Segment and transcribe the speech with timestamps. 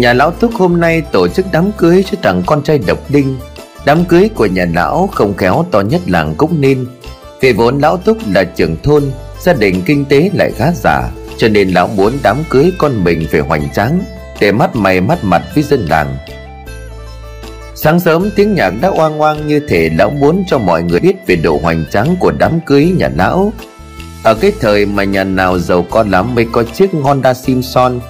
[0.00, 3.36] Nhà lão Túc hôm nay tổ chức đám cưới cho thằng con trai độc đinh.
[3.84, 6.86] Đám cưới của nhà lão không khéo to nhất làng cũng nên
[7.40, 9.04] Vì vốn lão Túc là trưởng thôn,
[9.40, 13.26] Gia đình kinh tế lại khá giả, Cho nên lão muốn đám cưới con mình
[13.30, 14.00] phải hoành tráng,
[14.40, 16.16] Để mắt mày mắt mặt với dân làng.
[17.74, 21.26] Sáng sớm tiếng nhạc đã oang oang như thể lão muốn cho mọi người biết
[21.26, 23.52] về độ hoành tráng của đám cưới nhà lão.
[24.22, 28.00] Ở cái thời mà nhà nào giàu có lắm mới có chiếc Honda Simpson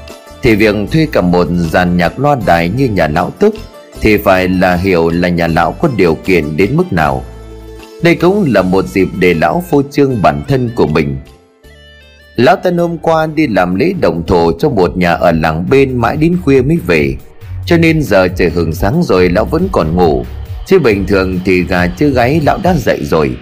[0.44, 3.54] thì việc thuê cả một dàn nhạc loa đài như nhà lão Túc
[4.00, 7.24] Thì phải là hiểu là nhà lão có điều kiện đến mức nào.
[8.02, 11.16] Đây cũng là một dịp để lão phô trương bản thân của mình.
[12.36, 15.96] Lão Tân hôm qua đi làm lễ động thổ cho một nhà ở làng bên
[15.96, 17.14] mãi đến khuya mới về.
[17.66, 20.24] Cho nên giờ trời hưởng sáng rồi lão vẫn còn ngủ.
[20.66, 23.36] Chứ bình thường thì gà chưa gáy lão đã dậy rồi.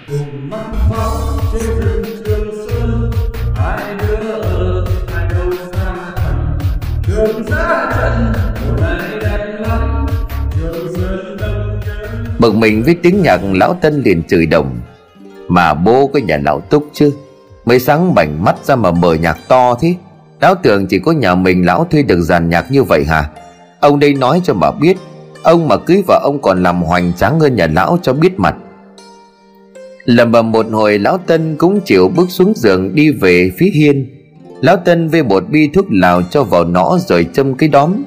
[12.38, 14.80] Bực mình với tiếng nhạc lão Tân liền chửi đồng.
[15.48, 17.12] Mà bố có nhà lão Túc chứ?
[17.64, 19.94] Mới sáng bảnh mắt ra mà mở nhạc to thế.
[20.40, 23.24] Lão tưởng chỉ có nhà mình lão thuê được dàn nhạc như vậy hả?
[23.80, 24.96] Ông đây nói cho bà biết.
[25.42, 28.54] Ông mà cưới vợ ông còn làm hoành tráng hơn nhà lão cho biết mặt.
[30.04, 34.11] Lầm bầm một hồi, lão Tân cũng chịu bước xuống giường đi về phía hiên.
[34.62, 38.04] Lão Tân về bột bi thuốc lào cho vào nõ rồi châm cái đóm.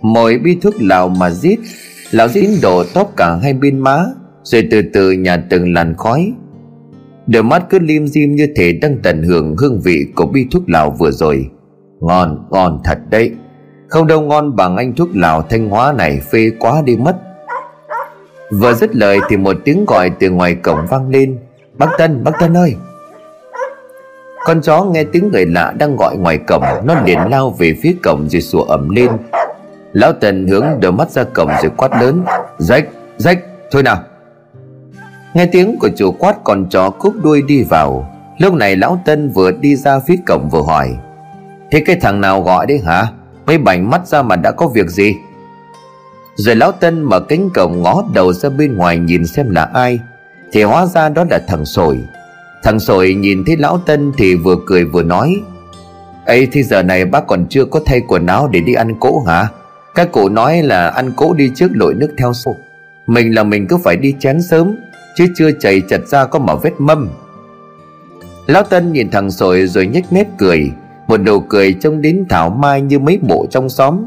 [0.00, 1.60] Mỗi bi thuốc lào mà giết
[2.10, 4.04] Lão dính đổ tóc cả hai bên má
[4.42, 6.32] Rồi từ từ nhà từng làn khói.
[7.26, 10.62] Đôi mắt cứ lim dim như thể đang tận hưởng hương vị của bi thuốc
[10.68, 11.50] lào vừa rồi.
[12.00, 13.32] Ngon, ngon thật đấy.
[13.88, 17.16] Không đâu ngon bằng anh thuốc lào thanh hóa này phê quá đi mất.
[18.52, 21.38] Vừa dứt lời thì một tiếng gọi từ ngoài cổng vang lên.
[21.78, 22.74] Bác Tân, bác Tân ơi!
[24.44, 27.94] Con chó nghe tiếng người lạ đang gọi ngoài cổng Nó liền lao về phía
[28.02, 29.10] cổng rồi sủa ẩm lên.
[29.92, 32.24] Lão Tân hướng đôi mắt ra cổng rồi quát lớn
[32.58, 33.38] Rách, rách,
[33.70, 34.02] thôi nào.
[35.34, 38.10] Nghe tiếng của chủ quát con chó cúp đuôi đi vào.
[38.38, 40.96] Lúc này lão Tân vừa đi ra phía cổng vừa hỏi
[41.70, 43.06] Thế cái thằng nào gọi đấy hả?
[43.46, 45.14] Mấy bảnh mắt ra mà đã có việc gì?
[46.34, 50.00] Rồi lão Tân mở cánh cổng ngó đầu ra bên ngoài nhìn xem là ai.
[50.52, 51.98] Thì hóa ra đó là thằng Sồi.
[52.62, 55.42] Thằng Sồi nhìn thấy lão Tân thì vừa cười vừa nói
[56.26, 59.24] ấy thì giờ này bác còn chưa có thay quần áo để đi ăn cỗ
[59.26, 59.48] hả?
[59.94, 62.56] Các cụ nói là ăn cỗ đi trước lội nước theo sau
[63.06, 64.76] Mình là mình cứ phải đi chén sớm,
[65.16, 67.08] Chứ chưa chảy chặt ra có mà vết mâm.
[68.46, 70.70] Lão Tân nhìn thằng Sồi rồi nhếch mép cười,
[71.06, 74.04] một nụ cười trông đến thảo mai như mấy bộ trong xóm.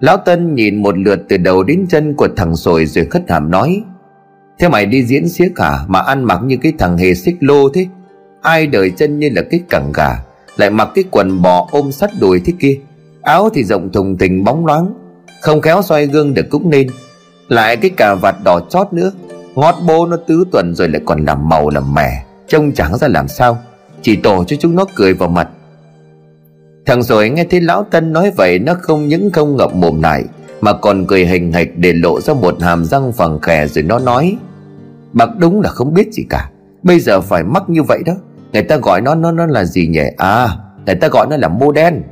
[0.00, 3.50] Lão Tân nhìn một lượt từ đầu đến chân của thằng sồi rồi khất hàm
[3.50, 3.82] nói
[4.58, 7.68] Thế mày đi diễn xiếc cả mà ăn mặc như cái thằng hề xích lô
[7.68, 7.86] thế.
[8.42, 10.24] Ai đời chân như là cái cẳng gà,
[10.56, 12.78] Lại mặc cái quần bò ôm sắt đùi thế kia.
[13.22, 14.94] Áo thì rộng thùng thình bóng loáng,
[15.40, 16.88] Không khéo xoay gương được cũng nên.
[17.48, 19.12] Lại cái cà vạt đỏ chót nữa,
[19.54, 23.08] Ngót bô nó tứ tuần rồi lại còn làm màu làm mẻ Trông chẳng ra
[23.08, 23.58] làm sao.
[24.02, 25.48] Chỉ tổ cho chúng nó cười vào mặt.
[26.86, 30.24] Thằng rồi nghe thấy lão Tân nói vậy, Nó không những không ngậm mồm lại
[30.60, 33.98] mà còn cười hình hạch để lộ ra một hàm răng phẳng khè rồi nó
[33.98, 34.36] nói
[35.12, 36.50] Bác đúng là không biết gì cả.
[36.82, 38.12] Bây giờ phải mắc như vậy đó.
[38.52, 40.04] Người ta gọi nó nó nó là gì nhỉ?
[40.16, 40.48] À
[40.86, 42.02] người ta gọi nó là mô đen.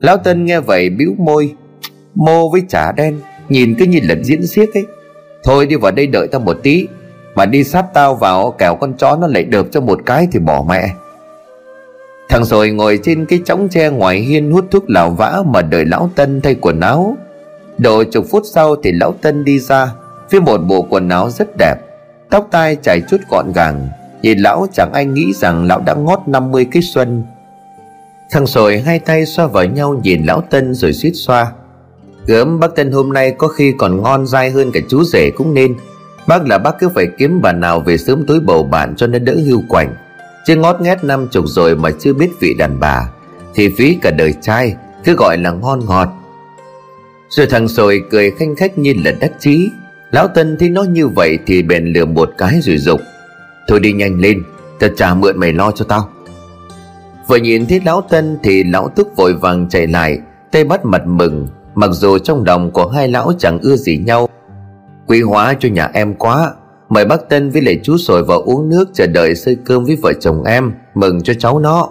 [0.00, 1.54] Lão Tân nghe vậy bĩu môi,
[2.14, 4.86] Mô với chả đen, Nhìn cứ như lần diễn xiếc ấy.
[5.44, 6.88] Thôi đi vào đây đợi tao một tí,
[7.34, 10.38] Mà đi sát tao vào, kẻo con chó nó lại đợp cho một cái thì
[10.38, 10.94] bỏ mẹ.
[12.28, 15.84] Thằng rồi ngồi trên cái chõng tre ngoài hiên hút thuốc lào vã mà đợi
[15.84, 17.16] lão Tân thay quần áo.
[17.78, 19.92] Độ chục phút sau thì lão Tân đi ra
[20.30, 21.74] Với một bộ quần áo rất đẹp.
[22.30, 23.88] Tóc tai chảy chút gọn gàng,
[24.22, 27.22] Nhìn lão chẳng ai nghĩ rằng lão đã ngót 50 cái xuân.
[28.30, 31.52] Thằng sồi hai tay xoa vào nhau nhìn lão Tân rồi suýt xoa.
[32.26, 35.54] Gớm, bác Tân hôm nay có khi còn ngon dai hơn cả chú rể cũng
[35.54, 35.76] nên.
[36.26, 39.18] Bác là bác cứ phải kiếm bà nào về sớm tối bầu bạn cho nó
[39.18, 39.94] đỡ hưu quạnh.
[40.46, 43.08] Chứ ngót nghét năm chục rồi mà chưa biết vị đàn bà,
[43.54, 44.74] Thì phí cả đời trai
[45.04, 46.08] Cứ gọi là ngon ngọt.
[47.28, 49.70] Rồi thằng sồi cười khanh khách như là đắc chí.
[50.10, 53.00] Lão Tân thấy nó như vậy Thì bèn lừa một cái rồi dục.
[53.68, 54.42] Thôi đi nhanh lên,
[54.80, 56.08] Tao trả mượn mày lo cho tao.
[57.28, 60.18] Vừa nhìn thấy lão Tân Thì lão Túc vội vàng chạy lại,
[60.52, 64.28] Tay bắt mặt mừng, Mặc dù trong lòng của hai lão chẳng ưa gì nhau.
[65.06, 66.52] Quý hóa cho nhà em quá
[66.88, 69.96] Mời bác Tân với lại chú sồi vào uống nước Chờ đợi xơi cơm với
[69.96, 70.72] vợ chồng em.
[70.94, 71.88] Mừng cho cháu nó.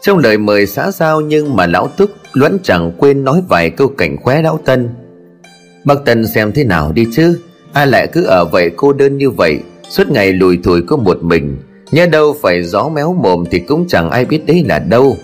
[0.00, 3.88] Trong lời mời xã giao Nhưng mà lão Túc vẫn chẳng quên nói vài câu
[3.88, 4.88] cảnh khóe lão Tân.
[5.84, 7.40] Bác Tân xem thế nào đi chứ?
[7.72, 9.58] Ai lại cứ ở vậy cô đơn như vậy.
[9.88, 11.56] Suốt ngày lùi thủi có một mình.
[11.90, 15.16] Nhớ đâu phải gió méo mồm Thì cũng chẳng ai biết đấy là đâu.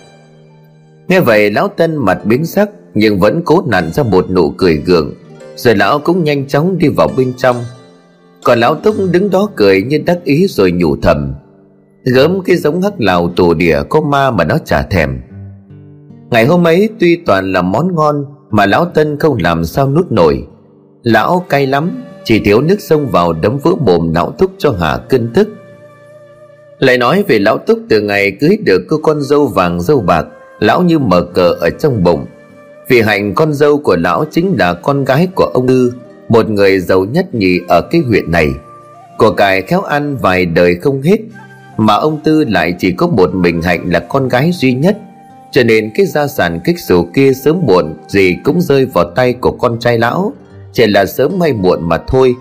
[1.08, 4.76] Nghe vậy lão tân mặt biến sắc, nhưng vẫn cố nặn ra một nụ cười
[4.76, 5.14] gượng.
[5.56, 7.56] Rồi lão cũng nhanh chóng đi vào bên trong
[8.44, 11.34] còn lão túc đứng đó cười như đắc ý rồi nhủ thầm.
[12.04, 15.20] Gớm cái giống hắc lào tổ đỉa có ma mà nó chả thèm.
[16.30, 20.12] Ngày hôm ấy tuy toàn là món ngon mà lão tân không làm sao nuốt
[20.12, 20.46] nổi.
[21.02, 21.90] Lão cay lắm,
[22.24, 25.48] chỉ thiếu nước sông vào đấm vỡ mồm lão túc cho hà cân thức
[26.78, 30.26] lại nói về lão túc từ ngày cưới được cô con dâu vàng dâu bạc,
[30.60, 32.26] lão như mở cờ ở trong bụng.
[32.88, 35.92] Vì hạnh con dâu của lão chính là con gái của ông tư
[36.28, 38.48] một người giàu nhất nhì ở cái huyện này.
[39.18, 41.18] Của cải khéo ăn vài đời không hết,
[41.76, 44.98] mà ông tư lại chỉ có một mình hạnh là con gái duy nhất.
[45.52, 49.32] Cho nên cái gia sản kích sổ kia sớm muộn gì cũng rơi vào tay
[49.32, 50.32] của con trai lão,
[50.72, 52.34] chỉ là sớm hay muộn mà thôi.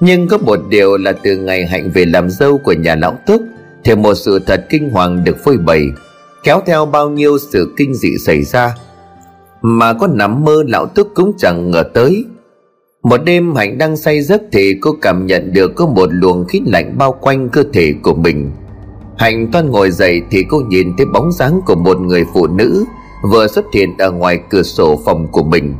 [0.00, 3.42] Nhưng có một điều là từ ngày hạnh về làm dâu của nhà lão túc
[3.84, 5.82] thì một sự thật kinh hoàng được phơi bày,
[6.42, 8.74] kéo theo bao nhiêu sự kinh dị xảy ra.
[9.62, 12.24] Mà có nằm mơ lão túc cũng chẳng ngờ tới
[13.04, 16.60] một đêm hạnh đang say giấc thì cô cảm nhận được có một luồng khí
[16.66, 18.52] lạnh bao quanh cơ thể của mình.
[19.18, 22.84] Hạnh toan ngồi dậy thì cô nhìn thấy bóng dáng của một người phụ nữ
[23.30, 25.74] vừa xuất hiện ở ngoài cửa sổ phòng của mình.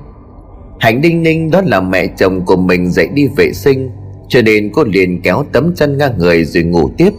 [0.80, 3.90] Hạnh đinh ninh đó là mẹ chồng của mình dậy đi vệ sinh,
[4.28, 7.10] cho nên cô liền kéo tấm chăn ngang người rồi ngủ tiếp.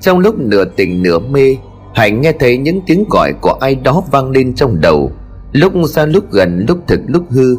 [0.00, 1.56] Trong lúc nửa tỉnh nửa mê,
[1.94, 5.12] hạnh nghe thấy những tiếng gọi của ai đó vang lên trong đầu.
[5.52, 7.56] Lúc xa lúc gần, lúc thực lúc hư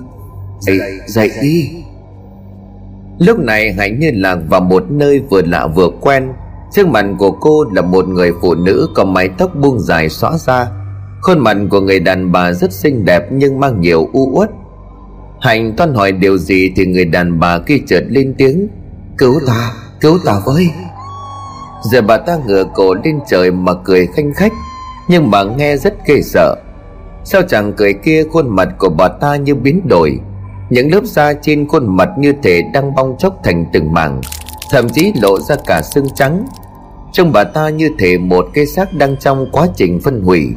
[0.65, 1.69] dậy dậy đi.
[3.19, 6.33] Lúc này hạnh như lạc vào một nơi vừa lạ vừa quen.
[6.73, 10.37] Trước mặt của cô là một người phụ nữ có mái tóc buông dài xõa
[10.37, 10.67] ra.
[11.21, 14.49] Khuôn mặt của người đàn bà rất xinh đẹp nhưng mang nhiều u uất.
[15.41, 18.67] Hạnh toan hỏi điều gì thì người đàn bà kia chợt lên tiếng.
[19.17, 19.71] Cứu ta
[20.01, 20.69] cứu ta với.
[21.91, 24.51] Giờ bà ta ngửa cổ lên trời mà cười khanh khách,
[25.09, 26.55] nhưng mà nghe rất ghê sợ.
[27.23, 30.19] Sao chẳng cười kia, khuôn mặt của bà ta như biến đổi
[30.69, 34.21] những lớp da trên khuôn mặt như thể đang bong chóc thành từng mảng
[34.69, 36.45] thậm chí lộ ra cả xương trắng.
[37.11, 40.47] Trông bà ta như thể một cái xác đang trong quá trình phân hủy.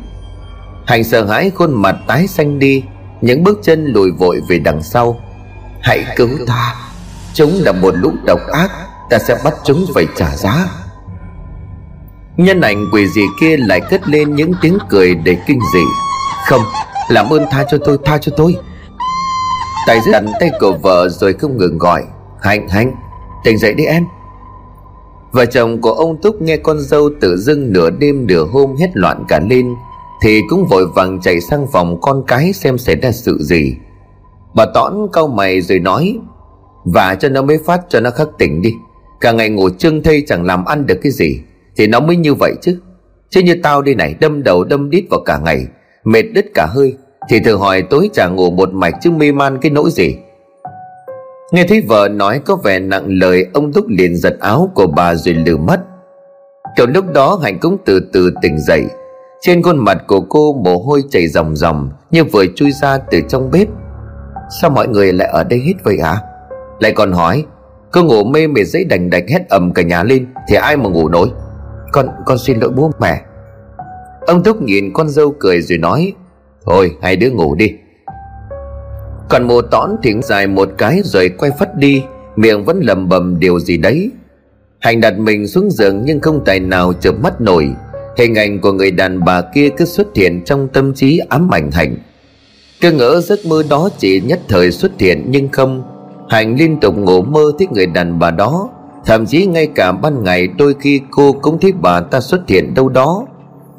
[0.87, 2.82] Hành sợ hãi khuôn mặt tái xanh đi
[3.20, 5.20] những bước chân lùi vội về đằng sau.
[5.81, 6.75] Hãy cứu ta.
[7.34, 8.70] chúng là một lũ độc ác
[9.10, 10.66] ta sẽ bắt chúng phải trả giá.
[12.37, 15.82] Nhân ảnh quỷ gì kia lại cất lên những tiếng cười đầy kinh dị.
[16.46, 16.62] Không
[17.08, 18.56] làm ơn tha cho tôi tha cho tôi
[19.88, 22.02] tài giữ tay của vợ rồi không ngừng gọi,
[22.40, 22.94] hạnh hạnh,
[23.44, 24.05] tỉnh dậy đi em.
[25.32, 28.90] Vợ chồng của ông túc nghe con dâu tự dưng nửa đêm nửa hôm hết
[28.94, 29.75] loạn cả lên,
[30.23, 33.75] thì cũng vội vàng chạy sang phòng con cái xem xảy ra sự gì.
[34.55, 36.19] Bà tõn cau mày rồi nói,
[36.84, 38.75] và cho nó mới phát, cho nó khắc tỉnh đi.
[39.20, 41.41] Cả ngày ngủ trưng thây chẳng làm ăn được cái gì,
[41.76, 42.79] thì nó mới như vậy chứ.
[43.31, 45.67] Chứ như tao đi này, đâm đầu đâm đít vào cả ngày,
[46.05, 46.96] mệt đứt cả hơi
[47.30, 50.16] thì thử hỏi tối chả ngủ một mạch chứ mê man cái nỗi gì.
[51.52, 55.14] Nghe thấy vợ nói có vẻ nặng lời, ông túc liền giật áo của bà
[55.14, 55.80] rồi lử mất
[56.78, 58.86] kiểu lúc đó hạnh cũng từ từ tỉnh dậy.
[59.40, 63.20] Trên khuôn mặt của cô mồ hôi chảy ròng ròng, như vừa chui ra từ
[63.29, 63.69] trong bếp.
[64.60, 66.17] Sao mọi người lại ở đây hết vậy hả
[66.81, 67.44] lại còn hỏi
[67.93, 70.88] cô ngủ mê mệt dãy đành đạch hét ầm cả nhà lên, thì ai mà
[70.88, 71.29] ngủ nổi?
[71.93, 73.20] Con con xin lỗi bố mẹ.
[74.26, 76.12] Ông túc nhìn con dâu cười rồi nói
[76.69, 77.72] thôi, hai đứa ngủ đi.
[79.29, 82.03] Còn mùa tõn thỉnh dài một cái rồi quay phát đi,
[82.37, 84.10] miệng vẫn lầm bầm điều gì đấy.
[84.81, 87.69] Hành đặt mình xuống giường nhưng không tài nào chợp mắt nổi.
[88.17, 91.70] Hình ảnh của người đàn bà kia cứ xuất hiện trong tâm trí ám ảnh
[91.70, 91.96] hạnh.
[92.81, 95.82] Cứ ngỡ giấc mơ đó chỉ nhất thời xuất hiện nhưng không.
[96.29, 98.70] Hành liên tục ngủ mơ thấy người đàn bà đó.
[99.05, 102.75] Thậm chí ngay cả ban ngày đôi khi cô cũng thấy bà ta xuất hiện
[102.75, 103.27] đâu đó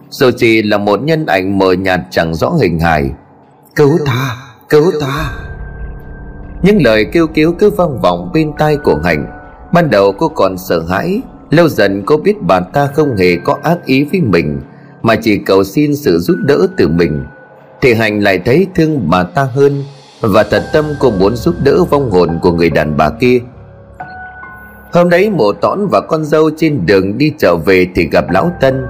[0.09, 3.11] dù chỉ là một nhân ảnh mờ nhạt chẳng rõ hình hài.
[3.75, 4.35] Cứu ta
[4.69, 5.31] cứu ta.
[6.63, 9.27] Những lời kêu cứu cứ vang vọng bên tai của hạnh.
[9.73, 13.57] Ban đầu cô còn sợ hãi lâu dần cô biết bà ta không hề có
[13.63, 14.61] ác ý với mình
[15.01, 17.23] mà chỉ cầu xin sự giúp đỡ từ mình.
[17.81, 19.83] Thì hạnh lại thấy thương bà ta hơn
[20.21, 23.39] và thật tâm cô muốn giúp đỡ vong hồn của người đàn bà kia.
[24.93, 28.51] Hôm đấy mộ tõn và con dâu trên đường đi trở về thì gặp lão
[28.61, 28.85] tân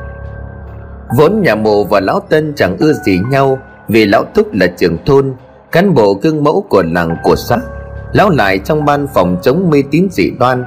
[1.18, 4.98] vốn nhà mộ và lão tân chẳng ưa gì nhau, vì lão thúc là trưởng
[5.06, 5.34] thôn,
[5.72, 7.58] cán bộ gương mẫu của làng của xã.
[8.14, 10.64] Lão lại trong ban phòng chống mê tín dị đoan.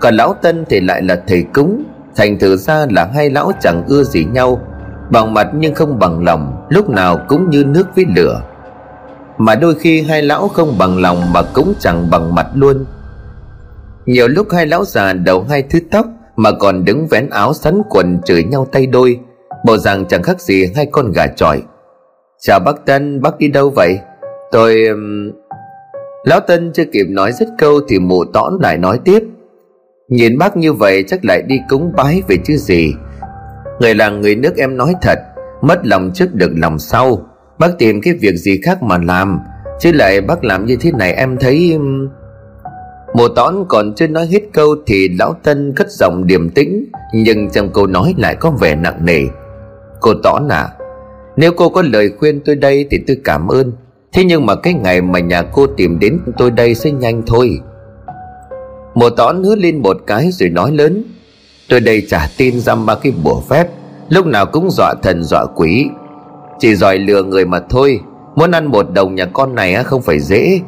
[0.00, 1.82] Còn lão tân thì lại là thầy cúng,
[2.16, 4.60] thành thử ra là hai lão chẳng ưa gì nhau.
[5.10, 8.40] Bằng mặt nhưng không bằng lòng, lúc nào cũng như nước với lửa.
[9.38, 12.84] Mà đôi khi hai lão không bằng lòng mà cũng chẳng bằng mặt luôn.
[14.06, 16.06] Nhiều lúc hai lão già đầu hai thứ tóc
[16.36, 19.20] mà còn đứng vén áo sắn quần chửi nhau tay đôi.
[19.64, 21.62] Bộ rằng chẳng khác gì hai con gà trọi
[22.40, 23.98] Chào bác Tân, Bác đi đâu vậy?
[24.50, 24.84] Tôi
[26.24, 29.22] Lão Tân chưa kịp nói dứt câu Thì mụ tõn lại nói tiếp.
[30.08, 32.92] Nhìn bác như vậy chắc lại đi cúng bái về chứ gì.
[33.80, 35.18] Người làng người nước em nói thật,
[35.62, 37.18] Mất lòng trước được lòng sau.
[37.58, 39.40] Bác tìm cái việc gì khác mà làm,
[39.80, 41.78] Chứ lại bác làm như thế này em thấy
[43.14, 46.84] Mùa tón còn chưa nói hết câu Thì lão Tân cất giọng điềm tĩnh,
[47.14, 49.22] Nhưng trong câu nói lại có vẻ nặng nề.
[50.00, 50.68] Cô tỏ à
[51.36, 53.72] Nếu cô có lời khuyên tôi đây Thì tôi cảm ơn.
[54.12, 57.60] Thế nhưng mà cái ngày mà nhà cô tìm đến tôi đây sẽ nhanh thôi.
[58.94, 61.04] Mùa tón hứa lên một cái rồi nói lớn,
[61.68, 63.68] Tôi đây trả tin ra ba cái bùa phép,
[64.08, 65.86] Lúc nào cũng dọa thần dọa quỷ.
[66.58, 68.00] Chỉ giỏi lừa người mà thôi,
[68.34, 70.60] Muốn ăn một đồng nhà con này không phải dễ.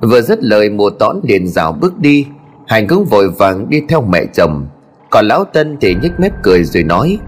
[0.00, 2.26] Vừa dứt lời mùa tón liền rào bước đi.
[2.66, 4.66] Hành cũng vội vàng đi theo mẹ chồng.
[5.10, 7.18] Còn lão Tân thì nhếch mép cười rồi nói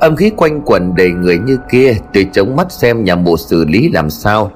[0.00, 3.64] Âm khí quanh quần đầy người như kia Tôi chống mắt xem nhà mộ xử
[3.64, 4.50] lý làm sao.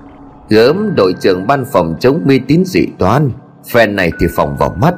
[0.49, 3.31] Gớm đội trưởng ban phòng chống mê tín dị toán
[3.73, 4.95] Phen này thì phòng vào mắt.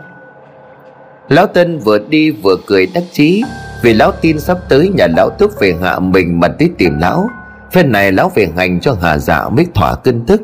[1.29, 3.43] Lão Tân vừa đi vừa cười đắc chí,
[3.83, 7.31] Vì lão tin sắp tới nhà lão thúc về hạ mình mà tới tìm lão.
[7.73, 10.43] Phen này lão về hành cho hà dạ mới thỏa cân thức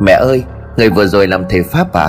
[0.00, 0.42] Mẹ ơi,
[0.76, 2.08] Người vừa rồi làm thầy Pháp à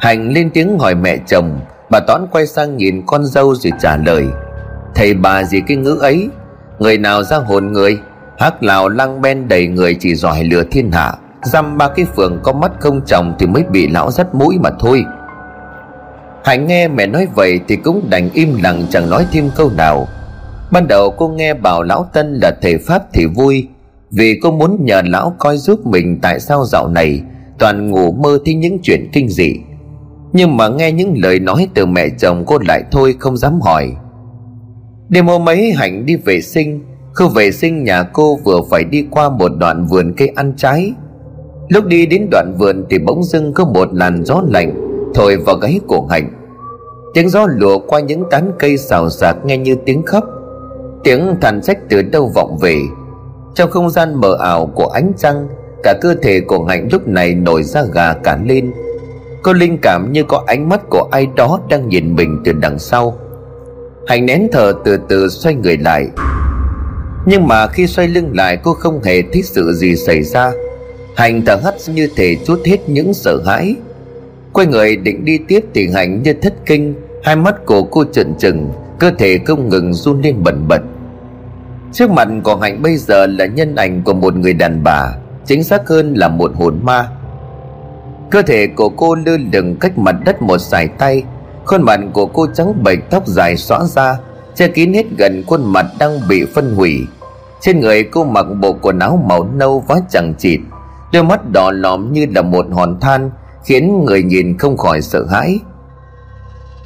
[0.00, 3.96] Hành lên tiếng hỏi mẹ chồng, Bà Toán quay sang nhìn con dâu rồi trả
[3.96, 4.26] lời.
[4.94, 6.28] Thầy bà gì cái ngữ ấy?
[6.78, 7.98] Người nào ra hồn người?
[8.38, 11.14] Hắc lào lăng ben đầy người chỉ giỏi lừa thiên hạ.
[11.42, 14.70] Dăm ba cái phường có mắt không chồng Thì mới bị lão dắt mũi mà
[14.80, 15.04] thôi.
[16.44, 20.06] Hạnh nghe mẹ nói vậy Thì cũng đành im lặng chẳng nói thêm câu nào.
[20.70, 23.68] Ban đầu cô nghe bảo lão Tân là thầy Pháp thì vui,
[24.10, 27.22] Vì cô muốn nhờ lão coi giúp mình Tại sao dạo này
[27.58, 29.54] Toàn ngủ mơ thấy những chuyện kinh dị.
[30.32, 33.92] Nhưng mà nghe những lời nói từ mẹ chồng Cô lại thôi không dám hỏi.
[35.08, 36.84] Đêm hôm ấy Hạnh đi vệ sinh.
[37.14, 40.92] Khu vệ sinh, nhà cô vừa phải đi qua một đoạn vườn cây ăn trái.
[41.68, 44.74] Lúc đi đến đoạn vườn thì bỗng dưng có một làn gió lạnh
[45.14, 46.30] Thổi vào gáy cổ Hạnh.
[47.14, 50.24] Tiếng gió lùa qua những tán cây xào xạc nghe như tiếng khóc.
[51.04, 52.78] Tiếng thằn trách từ đâu vọng về.
[53.54, 55.48] Trong không gian mờ ảo của ánh trăng,
[55.84, 58.72] Cả cơ thể của Hạnh lúc này nổi ra gà cả lên.
[59.42, 62.78] Cô linh cảm như có ánh mắt của ai đó đang nhìn mình từ đằng
[62.78, 63.18] sau.
[64.06, 66.06] Hạnh nén thở từ từ xoay người lại.
[67.26, 70.52] Nhưng mà khi xoay lưng lại, cô không hề thấy sự gì xảy ra.
[71.16, 73.74] Hạnh thở hắt như thể chút hết những sợ hãi.
[74.52, 76.94] Quay người định đi tiếp thì Hạnh như thất kinh.
[77.22, 78.68] Hai mắt của cô trợn trừng,
[78.98, 80.82] Cơ thể không ngừng run lên bẩn bật.
[81.92, 85.14] Trước mặt của Hạnh bây giờ là nhân ảnh của một người đàn bà,
[85.46, 87.08] Chính xác hơn là một hồn ma.
[88.30, 91.22] Cơ thể của cô lơ lửng cách mặt đất một sải tay.
[91.64, 94.16] Khuôn mặt của cô trắng bệch tóc dài xõa ra,
[94.54, 97.06] Che kín hết gần khuôn mặt đang bị phân hủy.
[97.60, 100.60] Trên người cô mặc bộ quần áo màu nâu vá chẳng chịt,
[101.12, 103.30] Đôi mắt đỏ lòm như là một hòn than,
[103.64, 105.58] Khiến người nhìn không khỏi sợ hãi.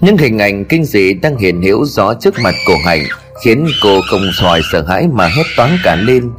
[0.01, 3.03] Những hình ảnh kinh dị đang hiện hữu rõ trước mặt cổ hạnh
[3.45, 6.31] Khiến cô không khỏi sợ hãi mà hét toán cả lên.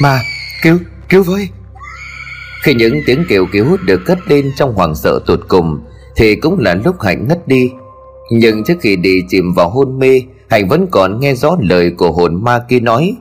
[0.00, 0.20] Mà
[0.62, 1.48] cứu cứu với!
[2.62, 5.80] Khi những tiếng kêu cứu được cất lên trong hoàng sợ tột cùng,
[6.16, 7.70] Thì cũng là lúc Hạnh ngất đi.
[8.30, 12.12] Nhưng trước khi đi chìm vào hôn mê Hạnh vẫn còn nghe rõ lời của
[12.12, 13.16] hồn ma kia nói.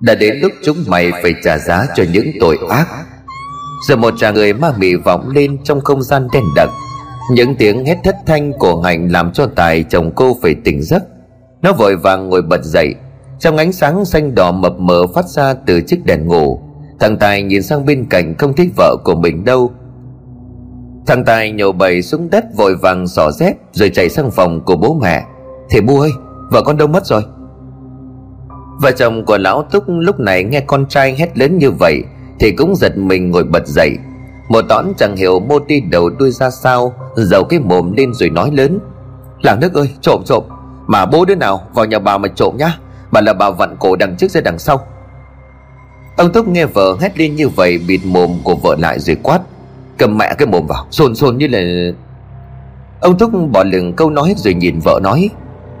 [0.00, 2.86] Đã đến lúc chúng mày phải trả giá cho những tội ác.
[3.88, 6.68] Giờ một tràng người ma mị vọng lên trong không gian đen đặc.
[7.32, 11.02] Những tiếng hét thất thanh của Hạnh làm cho Tài chồng cô phải tỉnh giấc.
[11.62, 12.94] Nó vội vàng ngồi bật dậy.
[13.38, 16.60] Trong ánh sáng xanh đỏ mập mờ phát ra từ chiếc đèn ngủ.
[17.00, 19.72] Thằng Tài nhìn sang bên cạnh không thấy vợ của mình đâu.
[21.06, 24.76] Thằng Tài nhổ bầy xuống đất vội vàng xỏ dép Rồi chạy sang phòng của
[24.76, 25.24] bố mẹ.
[25.70, 26.10] Thầy bu ơi,
[26.50, 27.22] vợ con đâu mất rồi?
[28.82, 32.02] Vợ chồng của lão Túc lúc này nghe con trai hét lớn như vậy
[32.40, 33.98] Thì cũng giật mình ngồi bật dậy.
[34.50, 38.30] Một tón chẳng hiểu mô đi đầu đuôi ra sao, giấu cái mồm lên rồi
[38.30, 38.78] nói lớn.
[39.42, 40.44] Làng nước ơi, trộm trộm.
[40.86, 42.78] Mà bố đứa nào vào nhà bà mà trộm nhá.
[43.12, 44.86] Bà là bà vặn cổ đằng trước ra đằng sau.
[46.16, 49.40] Ông Túc nghe vợ hét lên như vậy, Bịt mồm của vợ lại rồi quát.
[50.00, 51.60] Cầm mẹ cái mồm vào, Xôn xôn như là
[53.00, 55.30] Ông thúc bỏ lửng câu nói rồi nhìn vợ nói,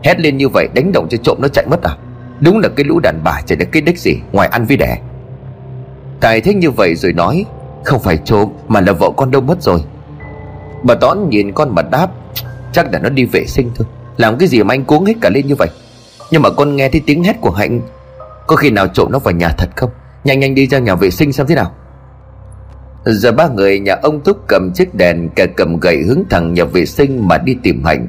[0.04, 1.96] Hét lên như vậy đánh động cho trộm nó chạy mất à?
[2.40, 4.98] Đúng là cái lũ đàn bà chạy được cái đích gì Ngoài ăn với đẻ.
[6.20, 7.44] Tài thế như vậy rồi nói,
[7.84, 9.80] Không phải trộm, mà là vợ con đâu mất rồi.
[10.82, 12.08] Bà Tón nhìn con mà đáp,
[12.72, 13.86] Chắc là nó đi vệ sinh thôi,
[14.16, 15.68] Làm cái gì mà anh cuống hết cả lên như vậy?
[16.30, 17.80] Nhưng mà con nghe thấy tiếng hét của Hạnh,
[18.46, 19.90] Có khi nào trộm nó vào nhà thật không?
[20.24, 21.72] Nhanh nhanh đi ra nhà vệ sinh xem thế nào.
[23.04, 26.64] Giờ ba người nhà ông Túc cầm chiếc đèn Cả cầm gậy hướng thẳng nhà
[26.64, 28.06] vệ sinh mà đi tìm Hạnh.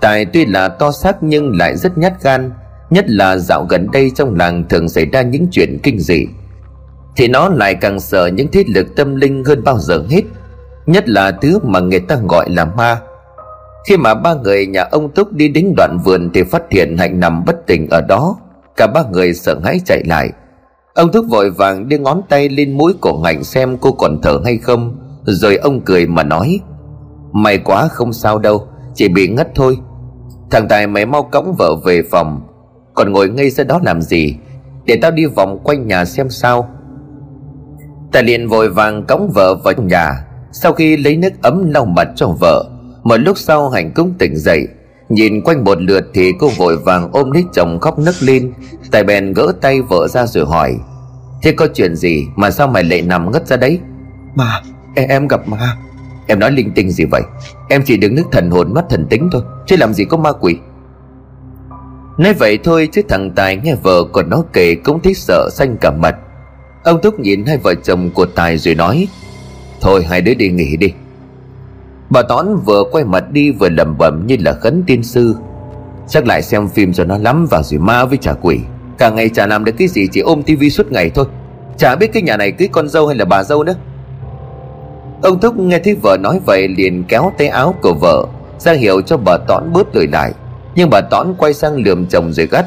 [0.00, 2.50] Tài tuy là to xác nhưng lại rất nhát gan,
[2.90, 6.26] Nhất là dạo gần đây trong làng thường xảy ra những chuyện kinh dị.
[7.16, 10.22] Thì nó lại càng sợ những thiết lực tâm linh hơn bao giờ hết,
[10.86, 13.00] Nhất là thứ mà người ta gọi là ma.
[13.88, 17.20] Khi mà ba người nhà ông Túc đi đến đoạn vườn Thì phát hiện Hạnh
[17.20, 18.36] nằm bất tỉnh ở đó.
[18.76, 20.30] Cả ba người sợ hãi chạy lại.
[20.98, 24.40] Ông thức vội vàng đưa ngón tay lên mũi của Hạnh xem cô còn thở
[24.44, 26.60] hay không, Rồi ông cười mà nói,
[27.32, 29.78] May quá không sao đâu, Chỉ bị ngất thôi.
[30.50, 32.40] Thằng Tài mày mau cõng vợ về phòng,
[32.94, 34.36] Còn ngồi ngay ra đó làm gì?
[34.84, 36.68] Để tao đi vòng quanh nhà xem sao.
[38.12, 42.08] Tài liền vội vàng cõng vợ vào nhà, Sau khi lấy nước ấm lau mặt
[42.16, 42.70] cho vợ,
[43.02, 44.68] Một lúc sau Hạnh cũng tỉnh dậy.
[45.08, 48.52] Nhìn quanh một lượt thì cô vội vàng ôm lấy chồng khóc nức lên.
[48.90, 50.76] Tài bèn gỡ tay vợ ra rồi hỏi
[51.42, 53.80] Thế có chuyện gì mà sao mày lại nằm ngất ra đấy?
[54.34, 54.60] Mà
[54.94, 55.76] em, em gặp ma
[56.26, 57.22] Em nói linh tinh gì vậy?
[57.68, 60.32] Em chỉ đứng nước thần hồn mất thần tính thôi Chứ làm gì có ma
[60.32, 60.56] quỷ.
[62.18, 65.76] Nói vậy thôi chứ thằng Tài nghe vợ còn nó kể cũng thấy sợ xanh
[65.80, 66.16] cả mặt.
[66.84, 69.08] Ông Túc nhìn hai vợ chồng của Tài rồi nói
[69.80, 70.92] Thôi hai đứa đi nghỉ đi
[72.10, 75.36] Bà Tón vừa quay mặt đi vừa lẩm bẩm như là khấn tiên sư.
[76.08, 78.58] Chắc lại xem phim cho nó lắm vào rồi ma với trả quỷ.
[78.98, 81.24] Cả ngày chả làm được cái gì, chỉ ôm tivi suốt ngày thôi.
[81.78, 83.74] Chả biết cái nhà này cưới con dâu hay là bà dâu nữa.
[85.22, 88.26] Ông Thúc nghe thấy vợ nói vậy liền kéo tay áo của vợ,
[88.58, 90.32] ra hiệu cho bà Tón bớt lời lại.
[90.74, 92.66] Nhưng bà Tón quay sang lườm chồng rồi gắt.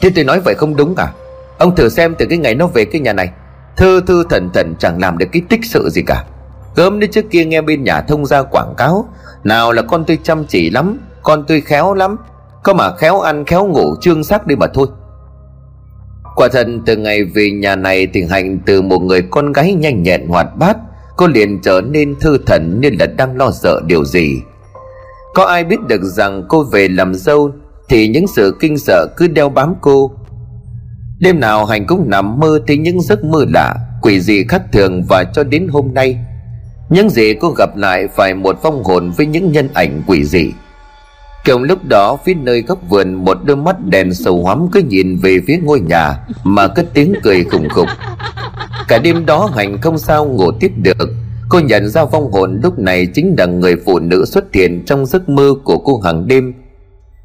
[0.00, 1.12] Thế tôi nói vậy không đúng à?
[1.58, 3.30] Ông thử xem từ cái ngày nó về cái nhà này.
[3.76, 6.24] Thư thư thần thần chẳng làm được cái tích sự gì cả.
[6.76, 9.08] Gớm đến trước kia nghe bên nhà thông ra quảng cáo.
[9.44, 12.16] Nào là con tôi chăm chỉ lắm, Con tôi khéo lắm.
[12.62, 14.86] Có mà khéo ăn, khéo ngủ, trương sắc đi mà thôi.
[16.36, 20.02] Quả thật, từ ngày về nhà này thì Hạnh từ một người con gái nhanh
[20.02, 20.76] nhẹn hoạt bát
[21.16, 24.40] Cô liền trở nên thư thần như là đang lo sợ điều gì.
[25.34, 27.50] Có ai biết được rằng cô về làm dâu
[27.88, 30.10] Thì những sự kinh sợ cứ đeo bám cô.
[31.18, 35.02] Đêm nào Hạnh cũng nằm mơ thấy những giấc mơ lạ, Quỷ gì khác thường
[35.08, 36.18] và cho đến hôm nay
[36.88, 40.52] những gì cô gặp lại phải một vong hồn với những nhân ảnh quỷ dị.
[41.46, 45.16] Cùng lúc đó, phía nơi góc vườn, Một đôi mắt đèn sầu hoắm cứ nhìn
[45.16, 47.88] về phía ngôi nhà Mà cất tiếng cười khủng khục.
[48.88, 51.08] Cả đêm đó Hành không sao ngủ tiếp được.
[51.48, 55.06] Cô nhận ra vong hồn lúc này chính là người phụ nữ xuất hiện trong
[55.06, 56.54] giấc mơ của cô hàng đêm.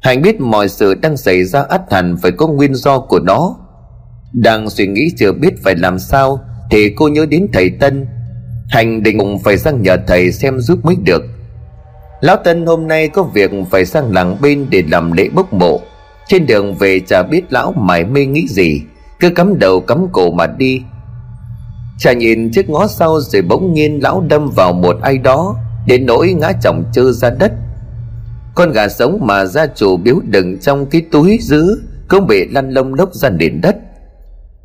[0.00, 3.56] Hành biết mọi sự đang xảy ra ắt hẳn phải có nguyên do của nó.
[4.32, 6.40] Đang suy nghĩ chưa biết phải làm sao
[6.70, 8.06] Thì cô nhớ đến thầy Tân
[8.68, 11.22] Hành định phải sang nhờ thầy xem giúp mới được.
[12.20, 15.80] Lão Tân hôm nay có việc phải sang làng bên để làm lễ bốc mộ.
[16.28, 18.82] Trên đường về chả biết lão mải mê nghĩ gì
[19.20, 20.82] Cứ cắm đầu cắm cổ mà đi.
[21.98, 26.06] Chả nhìn chiếc ngó sau rồi bỗng nhiên lão đâm vào một ai đó Đến
[26.06, 27.52] nỗi ngã chồng chơ ra đất.
[28.54, 32.70] Con gà sống mà gia chủ biếu đựng trong cái túi giữ, Cũng bị lăn
[32.70, 33.76] lông lốc ra nền đất.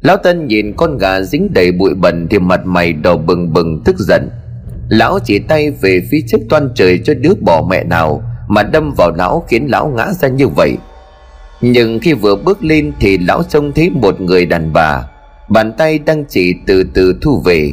[0.04, 3.82] Lão Tân nhìn con gà dính đầy bụi bẩn Thì mặt mày đỏ bừng bừng,
[3.86, 4.30] tức giận.
[4.89, 8.94] Lão chỉ tay về phía trước toan trời cho đứa bỏ mẹ nào, Mà đâm
[8.98, 10.78] vào lão khiến lão ngã ra như vậy.
[11.62, 15.04] Nhưng khi vừa bước lên thì lão trông thấy một người đàn bà.
[15.50, 17.72] Bàn tay đang chỉ từ từ thu về.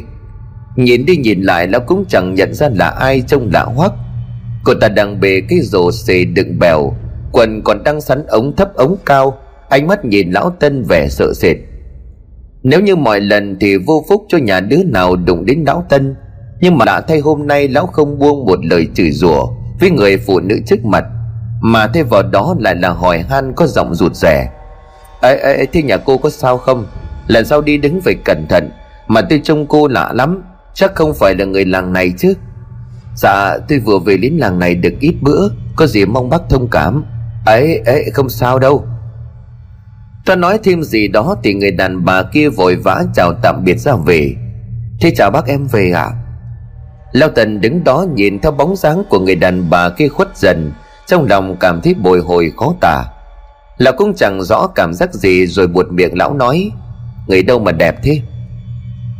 [0.75, 3.91] Nhìn đi nhìn lại, lão cũng chẳng nhận ra là ai trông lạ hoắc.
[4.63, 6.93] Cô ta đang bề cái rổ xề đựng bèo.
[7.31, 9.37] Quần còn đang sắn ống thấp ống cao.
[9.69, 11.57] Ánh mắt nhìn lão Tân vẻ sợ sệt.
[12.63, 16.15] Nếu như mọi lần thì vô phúc cho nhà đứa nào đụng đến lão Tân.
[16.59, 19.47] Nhưng mà đã thay hôm nay lão không buông một lời chửi rủa
[19.79, 21.05] Với người phụ nữ trước mặt
[21.61, 24.51] Mà thay vào đó lại là hỏi han có giọng rụt rè.
[25.21, 26.85] Ê, ê, thế nhà cô có sao không?
[27.27, 28.69] Lần sau đi đứng phải cẩn thận
[29.07, 30.43] Mà tôi trông cô lạ lắm
[30.73, 32.33] Chắc không phải là người làng này chứ.
[33.15, 36.67] Dạ tôi vừa về đến làng này được ít bữa Có gì mong bác thông
[36.67, 37.03] cảm.
[37.45, 38.85] Ấy ấy không sao đâu.
[40.25, 43.77] Ta nói thêm gì đó Thì người đàn bà kia vội vã chào tạm biệt
[43.77, 44.35] ra về.
[45.01, 46.09] Thế chào bác em về à
[47.11, 50.71] Lao Tần đứng đó nhìn theo bóng dáng của người đàn bà kia khuất dần,
[51.07, 53.03] Trong lòng cảm thấy bồi hồi khó tả.
[53.77, 56.71] Lão cũng chẳng rõ cảm giác gì rồi buột miệng lão nói,
[57.27, 58.21] Người đâu mà đẹp thế?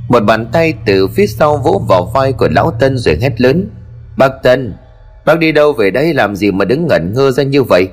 [0.09, 3.69] Một bàn tay từ phía sau vỗ vào vai của lão Tân rồi hét lớn,
[4.17, 4.73] Bác Tân
[5.25, 7.87] Bác đi đâu về đây làm gì mà đứng ngẩn ngơ ra như vậy?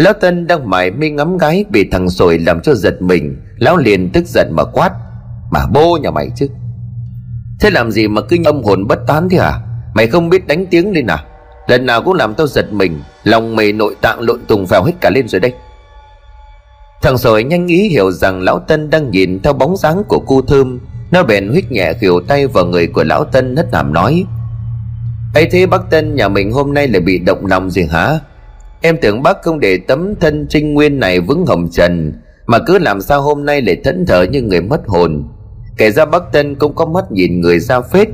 [0.00, 3.36] Lão Tân đang mải mê ngắm gái Bị thằng sồi làm cho giật mình.
[3.56, 4.90] Lão liền tức giận mà quát
[5.50, 6.48] Mà bô nhà mày chứ?
[7.60, 9.60] Thế làm gì mà cứ âm hồn bất tán thế hả?
[9.94, 11.24] Mày không biết đánh tiếng lên à?
[11.66, 14.92] Lần nào cũng làm tao giật mình, Lòng mày nội tạng lộn tùng vào hết
[15.00, 15.52] cả lên rồi đây.
[17.02, 20.42] Thằng sồi nhanh ý hiểu rằng lão Tân đang nhìn theo bóng dáng của cô
[20.42, 20.78] thơm.
[21.10, 24.24] Nó bèn huyết nhẹ khều tay vào người của lão Tân, hất hàm nói,
[25.34, 28.18] ấy thế bác Tân, nhà mình hôm nay lại bị động lòng gì hả?
[28.82, 32.12] Em tưởng bác không để tấm thân trinh nguyên này vững hồng trần
[32.46, 35.28] Mà cứ làm sao hôm nay lại thẫn thờ như người mất hồn.
[35.76, 38.08] Kể ra bác Tân cũng có mắt nhìn người ra phết.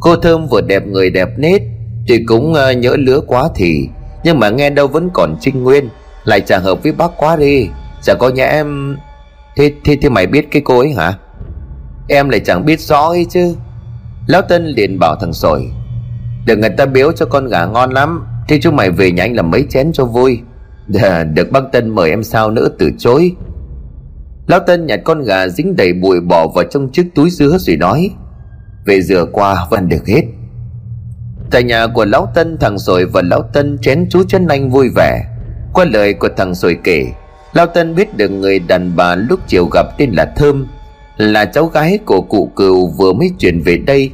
[0.00, 1.62] Cô Thơm vừa đẹp người đẹp nết
[2.08, 3.88] Thì cũng uh, nhỡ lứa quá thì
[4.24, 5.88] Nhưng mà nghe đâu vẫn còn trinh nguyên.
[6.24, 7.68] Lại chả hợp với bác quá đi.
[8.02, 8.96] Chả có nhà em
[9.56, 11.14] Thế, thế, thế mày biết cái cô ấy hả?
[12.08, 13.54] Em lại chẳng biết rõ ấy chứ.
[14.26, 15.70] Lão Tân liền bảo thằng sồi
[16.46, 19.36] Đừng người ta biếu cho con gà ngon lắm Thế chúng mày về nhà anh
[19.36, 20.40] làm mấy chén cho vui.
[20.88, 23.32] Dạ, được bác Tân mời em sao nữa, từ chối.
[24.46, 27.76] Lão Tân nhặt con gà dính đầy bụi bỏ vào trong chiếc túi dứa rồi
[27.76, 28.10] nói,
[28.86, 30.22] Về rửa qua, vẫn được hết.
[31.50, 34.88] Tại nhà của Lão Tân, thằng sồi và Lão Tân chén chú chân anh vui
[34.96, 35.24] vẻ.
[35.72, 37.06] Qua lời của thằng sồi kể,
[37.52, 40.66] Lão Tân biết được người đàn bà lúc chiều gặp tên là Thơm,
[41.16, 44.10] Là cháu gái của cụ cừu vừa mới chuyển về đây.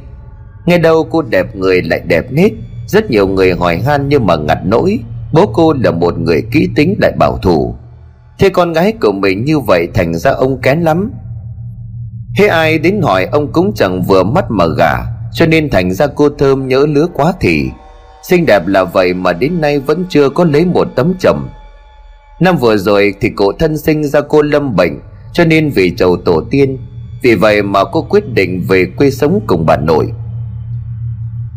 [0.65, 2.51] Nghe đâu cô đẹp người lại đẹp nết.
[2.87, 4.99] Rất nhiều người hỏi han nhưng mà ngặt nỗi,
[5.33, 7.75] Bố cô là một người kỹ tính lại bảo thủ.
[8.39, 11.11] Thế con gái của mình như vậy thành ra ông kén lắm.
[12.37, 14.93] Thế ai đến hỏi ông cũng chẳng vừa mắt mà gà
[15.33, 17.69] Cho nên thành ra cô thơm nhớ lứa quá thì.
[18.23, 21.47] Xinh đẹp là vậy mà đến nay vẫn chưa có lấy một tấm chồng.
[22.39, 24.99] Năm vừa rồi thì cổ thân sinh ra cô lâm bệnh,
[25.33, 26.77] Cho nên vì chầu tổ tiên,
[27.21, 30.11] Vì vậy mà cô quyết định về quê sống cùng bà nội.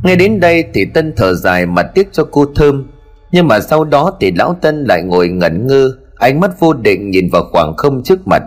[0.04, 2.86] Nghe đến đây thì Tân thở dài mà tiếc cho cô Thơm.
[3.32, 7.10] Nhưng mà sau đó thì lão Tân lại ngồi ngẩn ngơ, Ánh mắt vô định
[7.10, 8.42] nhìn vào khoảng không trước mặt.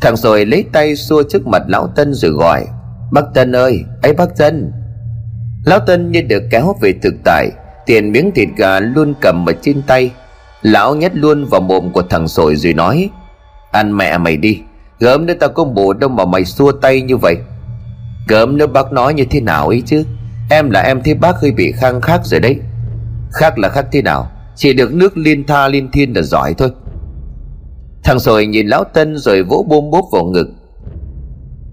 [0.00, 2.66] Thằng rồi lấy tay xua trước mặt lão Tân rồi gọi,
[3.12, 4.72] Bác Tân ơi, ấy bác Tân
[5.64, 7.50] Lão Tân như được kéo về thực tại,
[7.86, 10.10] Tiền miếng thịt gà luôn cầm ở trên tay.
[10.62, 13.10] Lão nhét luôn vào mồm của thằng sồi rồi nói,
[13.72, 14.60] Ăn mẹ mày đi,
[14.98, 17.36] Gớm nữa tao có bồ đâu mà mày xua tay như vậy.
[18.28, 20.04] Gớm nữa bác nói như thế nào ấy chứ?
[20.52, 22.60] Em là em thấy bác hơi bị khang khác rồi đấy.
[23.32, 24.30] Khác là khác thế nào?
[24.56, 26.70] Chỉ được nước liên tha liên thiên là giỏi thôi.
[28.04, 30.48] Thằng sồi nhìn lão Tân rồi vỗ bôm bốp vào ngực.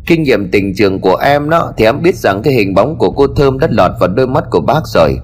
[0.07, 3.09] Kinh nghiệm tình trường của em đó, Thì em biết rằng cái hình bóng của
[3.09, 5.19] cô Thơm đã lọt vào đôi mắt của bác rồi.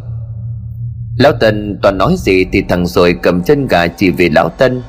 [1.17, 4.81] Lão Tân toàn nói gì thì thằng sồi cầm chân gà chỉ về lão Tân.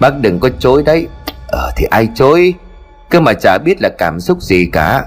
[0.00, 1.06] Bác đừng có chối đấy.
[1.48, 2.54] Ờ thì ai chối?
[3.10, 5.04] Cơ mà chả biết là cảm xúc gì cả.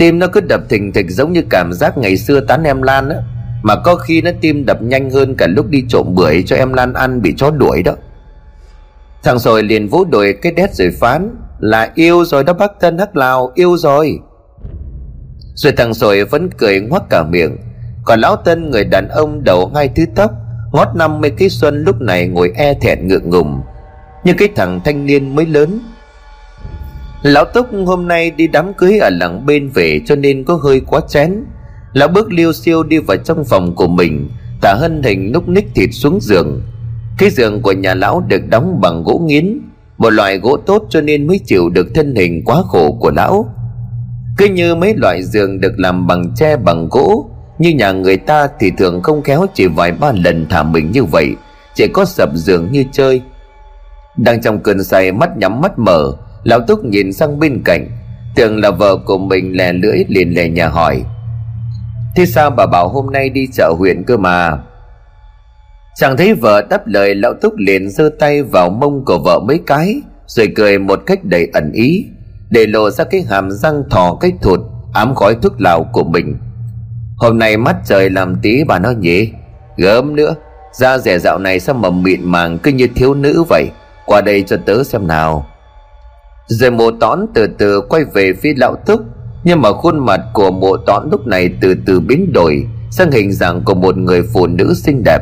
[0.00, 3.08] Tim nó cứ đập thình thịch giống như cảm giác ngày xưa tán em Lan
[3.08, 3.16] á.
[3.62, 6.72] Mà có khi nó tim đập nhanh hơn cả lúc đi trộm bưởi cho em
[6.72, 7.92] Lan ăn bị chó đuổi đó.
[9.22, 12.98] Thằng rồi liền vỗ đùi cái đét rồi phán, Là yêu rồi đó bác thân
[12.98, 14.18] hắc lào, yêu rồi.
[15.54, 17.56] Rồi thằng rồi vẫn cười ngoác cả miệng.
[18.04, 20.30] Còn lão tân, người đàn ông đầu hai thứ tóc,
[20.72, 23.62] Ngót năm mươi cái xuân lúc này ngồi e thẹn ngượng ngùng.
[24.24, 25.80] Như cái thằng thanh niên mới lớn
[27.22, 30.80] Lão Túc hôm nay đi đám cưới ở làng bên về cho nên có hơi
[30.80, 31.44] quá chén.
[31.92, 34.28] Lão bước liêu siêu đi vào trong phòng của mình,
[34.60, 36.62] Tả hân hình núc ních thịt xuống giường.
[37.18, 39.58] Cái giường của nhà lão được đóng bằng gỗ nghiến,
[39.98, 43.54] Một loại gỗ tốt cho nên mới chịu được thân hình quá khổ của lão.
[44.36, 48.48] Cứ như mấy loại giường được làm bằng tre bằng gỗ, Như nhà người ta
[48.60, 51.28] thì thường không khéo chỉ vài ba lần thả mình như vậy,
[51.74, 53.22] Chỉ có sập giường như chơi.
[54.16, 57.88] Đang trong cơn say, mắt nhắm mắt mở Lão Túc nhìn sang bên cạnh,
[58.34, 61.02] Tưởng là vợ của mình lè lưỡi liền lè nhà hỏi.
[62.16, 64.58] Thế sao bà bảo hôm nay đi chợ huyện cơ mà?
[65.96, 69.60] Chẳng thấy vợ đáp lời, Lão Túc liền giơ tay vào mông của vợ mấy
[69.66, 72.06] cái, Rồi cười một cách đầy ẩn ý,
[72.50, 74.60] Để lộ ra cái hàm răng thò cách thụt,
[74.92, 76.36] Ám khói thuốc lào của mình.
[77.16, 79.32] Hôm nay mắt trời làm tí bà nói nhỉ?
[79.76, 80.34] Gớm nữa,
[80.72, 83.70] Da rẻ dạo này sao mầm mịn màng cứ như thiếu nữ vậy?
[84.06, 85.46] Qua đây cho tớ xem nào
[86.50, 89.00] rồi mộ tón từ từ quay về phía lão thúc.
[89.44, 93.32] Nhưng mà khuôn mặt của mộ tón lúc này từ từ biến đổi, sang hình
[93.32, 95.20] dạng của một người phụ nữ xinh đẹp.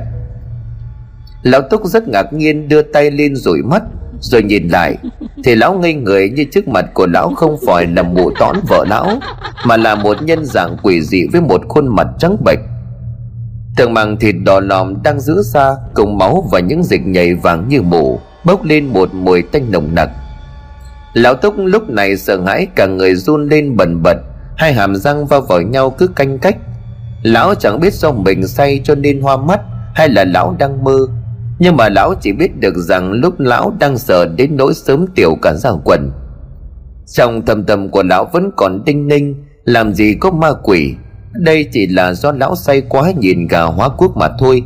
[1.42, 3.82] Lão thúc rất ngạc nhiên đưa tay lên rủi mắt,
[4.20, 4.96] rồi nhìn lại.
[5.44, 8.84] Thì lão ngây người như trước mặt của lão không phải là mụ tón vợ
[8.88, 9.20] lão,
[9.66, 12.58] mà là một nhân dạng quỷ dị với một khuôn mặt trắng bệch.
[13.76, 17.68] Tường màng thịt đỏ lòm đang giữ xa, cùng máu và những dịch nhảy vàng
[17.68, 20.10] như mù bốc lên một mùi tanh nồng nặc
[21.18, 24.16] lão túc lúc này sợ hãi cả người run lên bần bật,
[24.56, 26.56] hai hàm răng va vào nhau cứ canh cách.
[27.22, 29.60] Lão chẳng biết do mình say cho nên hoa mắt
[29.94, 30.98] hay là lão đang mơ.
[31.58, 35.36] Nhưng mà lão chỉ biết được rằng lúc lão đang sợ đến nỗi sớm tiểu
[35.42, 36.10] cả ra quần.
[37.06, 40.94] Trong thầm tâm của lão vẫn còn đinh ninh, làm gì có ma quỷ.
[41.32, 44.62] Đây chỉ là do lão say quá nhìn gà hóa quốc mà thôi.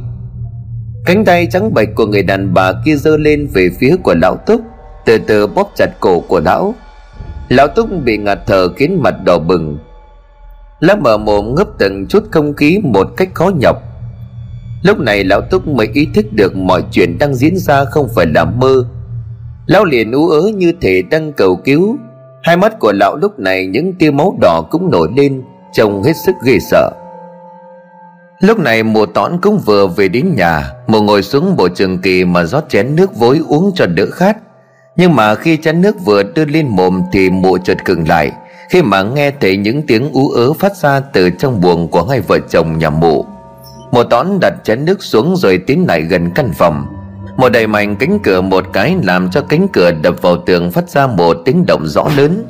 [1.04, 4.36] Cánh tay trắng bệch của người đàn bà kia giơ lên về phía của lão
[4.36, 4.60] túc
[5.04, 6.74] từ từ bóp chặt cổ của lão.
[7.48, 9.78] Lão túc bị ngạt thở khiến mặt đỏ bừng.
[10.80, 13.76] Lão mở mồm ngấp từng chút không khí một cách khó nhọc.
[14.82, 18.26] Lúc này lão Túc mới ý thức được mọi chuyện đang diễn ra không phải
[18.26, 18.84] là mơ.
[19.66, 21.96] Lão liền ú ớ như thể đang cầu cứu.
[22.42, 26.12] Hai mắt của lão lúc này những tia máu đỏ cũng nổi lên, Trông hết
[26.26, 26.90] sức ghê sợ.
[28.40, 32.24] Lúc này mùa tõn cũng vừa về đến nhà Mùa ngồi xuống bộ trường kỳ
[32.24, 34.36] mà rót chén nước vối uống cho đỡ khát.
[34.96, 38.32] Nhưng mà khi chén nước vừa đưa lên mồm Thì mụ chợt cứng lại.
[38.70, 42.20] Khi mà nghe thấy những tiếng ú ớ phát ra từ trong buồng của hai
[42.20, 43.26] vợ chồng nhà mụ
[43.92, 46.86] Mùa tón đặt chén nước xuống rồi tiến lại gần căn phòng.
[47.36, 50.88] Một đầy mạnh cánh cửa một cái làm cho cánh cửa đập vào tường phát
[50.88, 52.44] ra một tiếng động rõ lớn.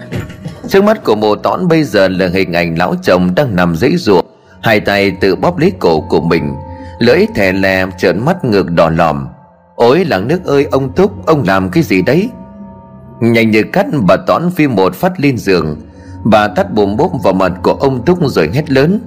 [0.69, 3.97] Trước mắt của mụ tón bây giờ là hình ảnh lão chồng đang nằm dãy
[3.97, 4.27] ruộng,
[4.63, 6.55] hai tay tự bóp lấy cổ của mình,
[6.99, 9.29] lưỡi thè lè trợn mắt ngược đỏ lòm
[9.75, 12.31] ôi làng nước ơi, ông túc, ông làm cái gì đấy?
[13.21, 15.81] Nhanh như cắt bà tón phi một phát lên giường.
[16.25, 19.01] Bà tắt bùm bốp vào mặt của ông túc rồi hét lớn.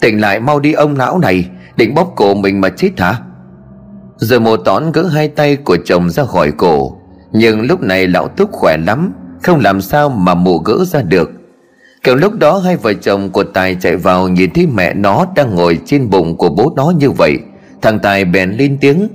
[0.00, 3.16] Tỉnh lại mau đi ông lão này, định bóp cổ mình mà chết hả?
[4.16, 6.96] Rồi mồ tón gỡ hai tay của chồng ra khỏi cổ.
[7.32, 11.30] Nhưng lúc này lão túc khỏe lắm, không làm sao mà mù gỡ ra được.
[12.02, 15.54] Kiểu lúc đó hai vợ chồng của tài chạy vào nhìn thấy mẹ nó đang
[15.54, 17.38] ngồi trên bụng của bố nó như vậy.
[17.82, 19.08] Thằng tài bèn lên tiếng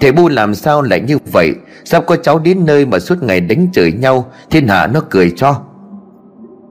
[0.00, 1.54] thầy bu làm sao lại như vậy?
[1.84, 5.32] Sao có cháu đến nơi mà suốt ngày đánh chửi nhau, thiên hạ nó cười
[5.36, 5.60] cho.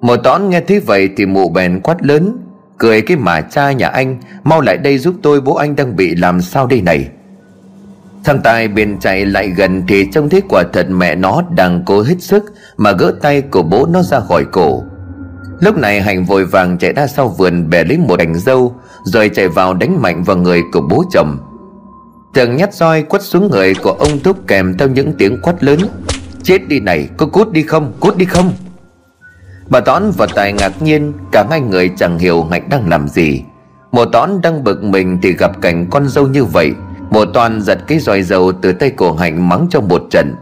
[0.02, 2.38] Mộ tón nghe thấy vậy thì mụ bèn quát lớn,
[2.78, 6.16] cười cái mà cha nhà anh, mau lại đây giúp tôi, bố anh đang bị
[6.16, 7.10] làm sao đây này?
[8.24, 12.02] Thằng Tài bèn chạy lại gần thì trông thấy quả thật mẹ nó đang cố
[12.02, 12.44] hết sức
[12.78, 14.84] Mà gỡ tay của bố nó ra khỏi cổ.
[15.60, 19.30] Lúc này Hành vội vàng chạy ra sau vườn bẻ lấy một cành dâu, Rồi
[19.30, 21.38] chạy vào đánh mạnh vào người của bố chồng
[22.34, 25.80] chàng nhát roi quất xuống người của ông thúc kèm theo những tiếng quát lớn.
[26.44, 27.94] Chết đi này, có cút đi không?
[28.00, 28.54] Cút đi không?
[29.70, 33.44] Bà Tón và Tài ngạc nhiên, Cả hai người chẳng hiểu ngạch đang làm gì.
[33.91, 36.72] Mùa Tón đang bực mình thì gặp cảnh con dâu như vậy.
[37.10, 40.36] Mùa toàn giật cái roi dầu từ tay cổ hạnh mắng trong một trận.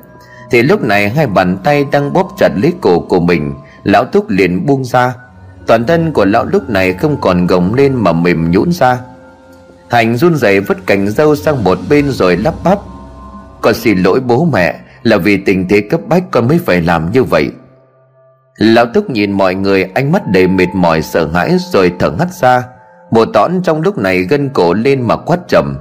[0.51, 4.29] Thì lúc này hai bàn tay đang bóp chặt lấy cổ của mình, Lão thúc
[4.29, 5.13] liền buông ra.
[5.67, 8.97] Toàn thân của lão lúc này không còn gồng lên mà mềm nhũn ra.
[9.89, 12.79] Hành run rẩy vứt cành dâu sang một bên rồi lắp bắp.
[13.61, 17.11] Con xin lỗi bố mẹ, Là vì tình thế cấp bách con mới phải làm
[17.11, 17.51] như vậy.
[18.57, 22.33] Lão Túc nhìn mọi người, ánh mắt đầy mệt mỏi, sợ hãi rồi thở ngắt
[22.33, 22.63] ra.
[23.11, 25.77] Mùa tõn trong lúc này gân cổ lên mà quát trầm.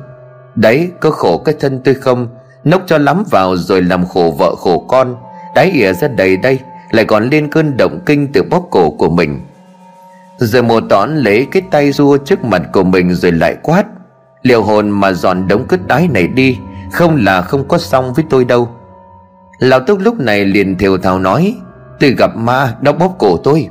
[0.55, 2.29] Đấy, có khổ cái thân tôi không?
[2.64, 5.16] Nốc cho lắm vào rồi làm khổ vợ khổ con.
[5.55, 6.59] Đáy ỉa ra đầy đây,
[6.90, 9.40] Lại còn lên cơn động kinh từ bóp cổ của mình.
[10.38, 13.85] Rồi mùa tõn lấy cái tay rua trước mặt của mình rồi lại quát
[14.42, 16.59] liệu hồn mà dọn đống cứt đái này đi,
[16.92, 18.68] Không là không có xong với tôi đâu.
[19.59, 21.55] Lão Túc lúc này liền thều thào nói,
[22.01, 23.68] Tôi gặp ma nó bóp cổ tôi.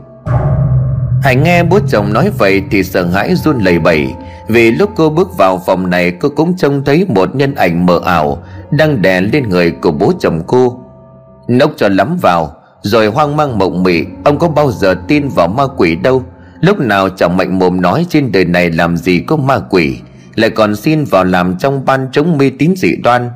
[1.23, 4.13] Hải nghe bố chồng nói vậy thì sợ hãi run lẩy bẩy,
[4.47, 7.99] Vì lúc cô bước vào phòng này cô cũng trông thấy một nhân ảnh mờ
[8.05, 10.83] ảo Đang đè lên người của bố chồng cô.
[11.47, 15.47] Nốc cho lắm vào, Rồi hoang mang mộng mị, Ông có bao giờ tin vào
[15.47, 16.23] ma quỷ đâu.
[16.59, 19.99] Lúc nào chẳng mạnh mồm nói trên đời này làm gì có ma quỷ
[20.37, 23.29] lại còn xin vào làm trong ban chống mê tín dị đoan.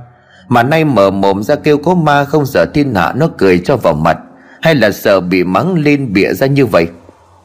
[0.47, 3.77] Mà nay mở mồm ra kêu có ma không sợ thiên hạ nó cười cho
[3.77, 4.17] vào mặt,
[4.61, 6.87] Hay là sợ bị mắng lên bịa ra như vậy?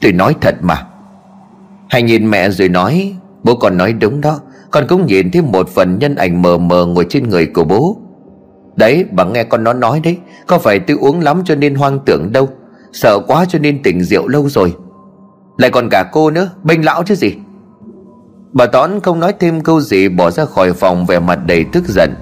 [0.00, 0.86] Tôi nói thật mà.
[1.88, 4.40] Hãy nhìn mẹ rồi nói, Bố còn nói đúng đó,
[4.70, 7.96] Con cũng nhìn thấy một phần nhân ảnh mờ mờ ngồi trên người của bố.
[8.76, 11.98] Đấy, bà nghe con nó nói đấy, Có phải tôi uống lắm cho nên hoang
[12.06, 12.48] tưởng đâu,
[12.92, 14.74] Sợ quá cho nên tỉnh rượu lâu rồi.
[15.58, 17.34] Lại còn cả cô nữa, Bênh lão chứ gì?
[18.56, 21.84] Bà Tón không nói thêm câu gì Bỏ ra khỏi phòng vẻ mặt đầy tức
[21.88, 22.14] giận.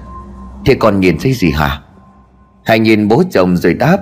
[0.65, 1.81] Thế còn nhìn thấy gì hả?
[2.65, 3.97] Hãy nhìn bố chồng rồi đáp.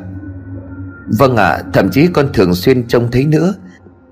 [1.20, 3.54] Vâng ạ à, Thậm chí con thường xuyên trông thấy nữa.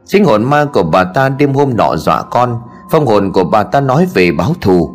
[0.05, 3.63] Chính hồn ma của bà ta đêm hôm nọ dọa con Phong hồn của bà
[3.63, 4.91] ta nói về báo thù.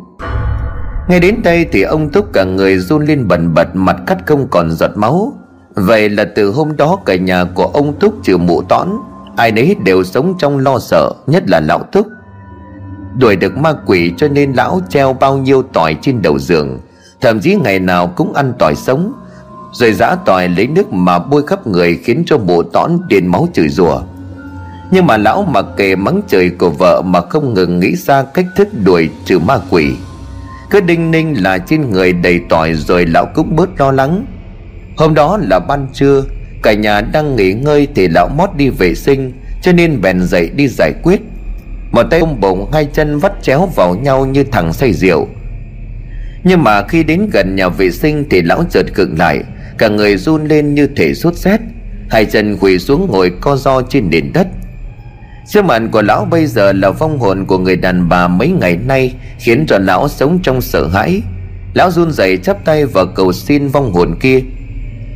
[1.09, 4.47] Nghe đến đây thì ông Túc cả người run lên bần bật Mặt cắt không
[4.49, 5.33] còn giọt máu.
[5.75, 8.87] Vậy là từ hôm đó cả nhà của ông Túc trừ mụ tõn
[9.37, 12.07] Ai nấy đều sống trong lo sợ Nhất là lão Túc.
[13.19, 16.79] Đuổi được ma quỷ cho nên lão treo bao nhiêu tỏi trên đầu giường.
[17.21, 19.13] Thậm chí ngày nào cũng ăn tỏi sống.
[19.73, 23.47] Rồi giã tỏi lấy nước mà bôi khắp người Khiến cho bộ tón tiền máu
[23.53, 24.01] chửi rủa.
[24.91, 28.45] Nhưng mà lão mặc kệ mắng trời của vợ Mà không ngừng nghĩ ra cách
[28.55, 29.91] thức đuổi trừ ma quỷ.
[30.69, 34.25] Cứ đinh ninh là trên người đầy tỏi Rồi lão cũng bớt lo lắng.
[34.97, 36.23] Hôm đó là ban trưa,
[36.63, 40.49] Cả nhà đang nghỉ ngơi Thì lão mót đi vệ sinh, Cho nên bèn dậy
[40.55, 41.21] đi giải quyết.
[41.97, 45.27] Một tay ôm bụng, Hai chân vắt chéo vào nhau như thằng say rượu.
[46.43, 49.39] Nhưng mà khi đến gần nhà vệ sinh Thì lão chợt cựng lại,
[49.77, 51.59] Cả người run lên như thể sốt rét
[52.09, 54.47] Hai chân quỳ xuống ngồi co ro trên nền đất.
[55.45, 58.77] Sức mạnh của lão bây giờ là vong hồn của người đàn bà mấy ngày
[58.77, 61.21] nay, Khiến cho lão sống trong sợ hãi.
[61.73, 64.41] Lão run rẩy chắp tay và cầu xin vong hồn kia,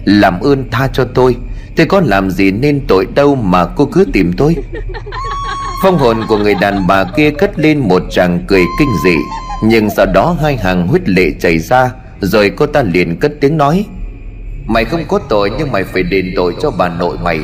[0.05, 1.35] Làm ơn tha cho tôi
[1.75, 4.55] Tôi có làm gì nên tội đâu mà cô cứ tìm tôi.
[5.83, 9.15] Phong hồn của người đàn bà kia cất lên một tràng cười kinh dị.
[9.63, 13.57] Nhưng sau đó hai hàng huyết lệ chảy ra, Rồi cô ta liền cất tiếng
[13.57, 13.85] nói,
[14.67, 17.39] Mày không có tội nhưng mày phải đền tội cho bà nội mày,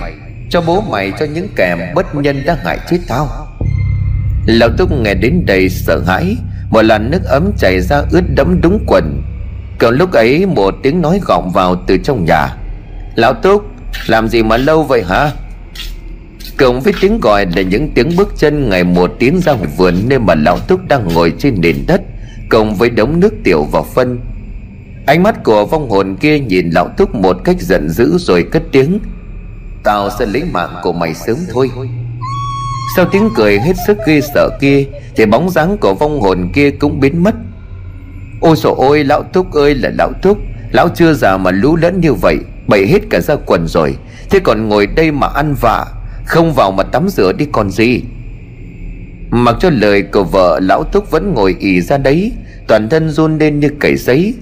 [0.50, 3.48] Cho bố mày, cho những kẻ bất nhân đã hại chết tao.
[4.46, 6.38] Lão Túc nghe đến đây sợ hãi,
[6.70, 9.24] Một làn nước ấm chảy ra ướt đẫm đúng quần.
[9.80, 12.48] Cậu lúc ấy một tiếng nói gọng vào từ trong nhà.
[13.16, 13.64] Lão Túc,
[14.08, 15.32] Làm gì mà lâu vậy hả?
[16.58, 19.96] Cộng với tiếng gọi là những tiếng bước chân ngày một tiến ra ngoài vườn
[20.10, 22.02] Nơi mà lão Túc đang ngồi trên nền đất,
[22.50, 24.20] Cộng với đống nước tiểu và phân.
[25.06, 28.64] Ánh mắt của vong hồn kia nhìn lão Túc một cách giận dữ rồi cất
[28.72, 29.00] tiếng,
[29.84, 31.70] Tao sẽ lấy mạng của mày sớm thôi.
[32.96, 36.72] Sau tiếng cười hết sức ghê sợ kia, Thì bóng dáng của vong hồn kia
[36.72, 37.36] cũng biến mất.
[38.42, 40.38] Ôi sổ ôi, lão Túc ơi là lão Túc,
[40.72, 43.98] Lão chưa già mà lú lẫn như vậy Bậy hết cả ra quần rồi,
[44.30, 45.86] Thế còn ngồi đây mà ăn vạ.
[46.28, 48.02] Không vào mà tắm rửa đi còn gì.
[49.32, 52.32] Mặc cho lời của vợ Lão Túc vẫn ngồi ì ra đấy
[52.68, 54.34] Toàn thân run lên như cầy giấy.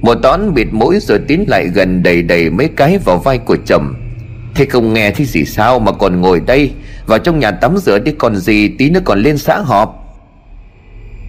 [0.00, 3.56] Một tón bịt mũi rồi tiến lại gần đầy đầy mấy cái vào vai của
[3.66, 3.94] chồng.
[4.54, 6.72] Thế không nghe thì gì sao mà còn ngồi đây
[7.06, 9.98] Vào trong nhà tắm rửa đi còn gì Tí nữa còn lên xã họp.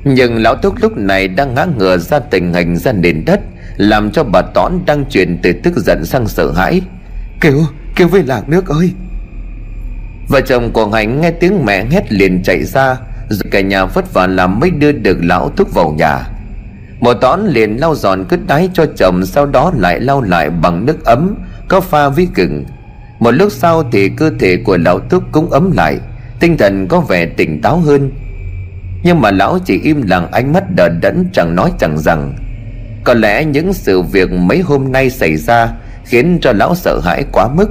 [0.03, 3.39] Nhưng lão túc lúc này đang ngã ngửa ra tình hình ra nền đất
[3.77, 6.81] Làm cho bà tón đang chuyển từ tức giận sang sợ hãi.
[7.41, 8.91] Kêu, kêu về lạc nước ơi.
[10.27, 12.97] Vợ chồng của Hạnh nghe tiếng mẹ hét liền chạy ra,
[13.29, 16.27] Rồi cả nhà vất vả làm mới đưa được lão thúc vào nhà.
[16.99, 20.85] Một tón liền lau giòn cứt đáy cho chồng, Sau đó lại lau lại bằng
[20.85, 21.35] nước ấm,
[21.67, 22.65] Có pha với gừng.
[23.19, 25.97] Một lúc sau thì cơ thể của lão thúc cũng ấm lại,
[26.39, 28.11] Tinh thần có vẻ tỉnh táo hơn.
[29.03, 32.33] Nhưng mà lão chỉ im lặng, ánh mắt đờ đẫn, chẳng nói chẳng rằng.
[33.03, 35.73] Có lẽ những sự việc mấy hôm nay xảy ra
[36.05, 37.69] Khiến cho lão sợ hãi quá mức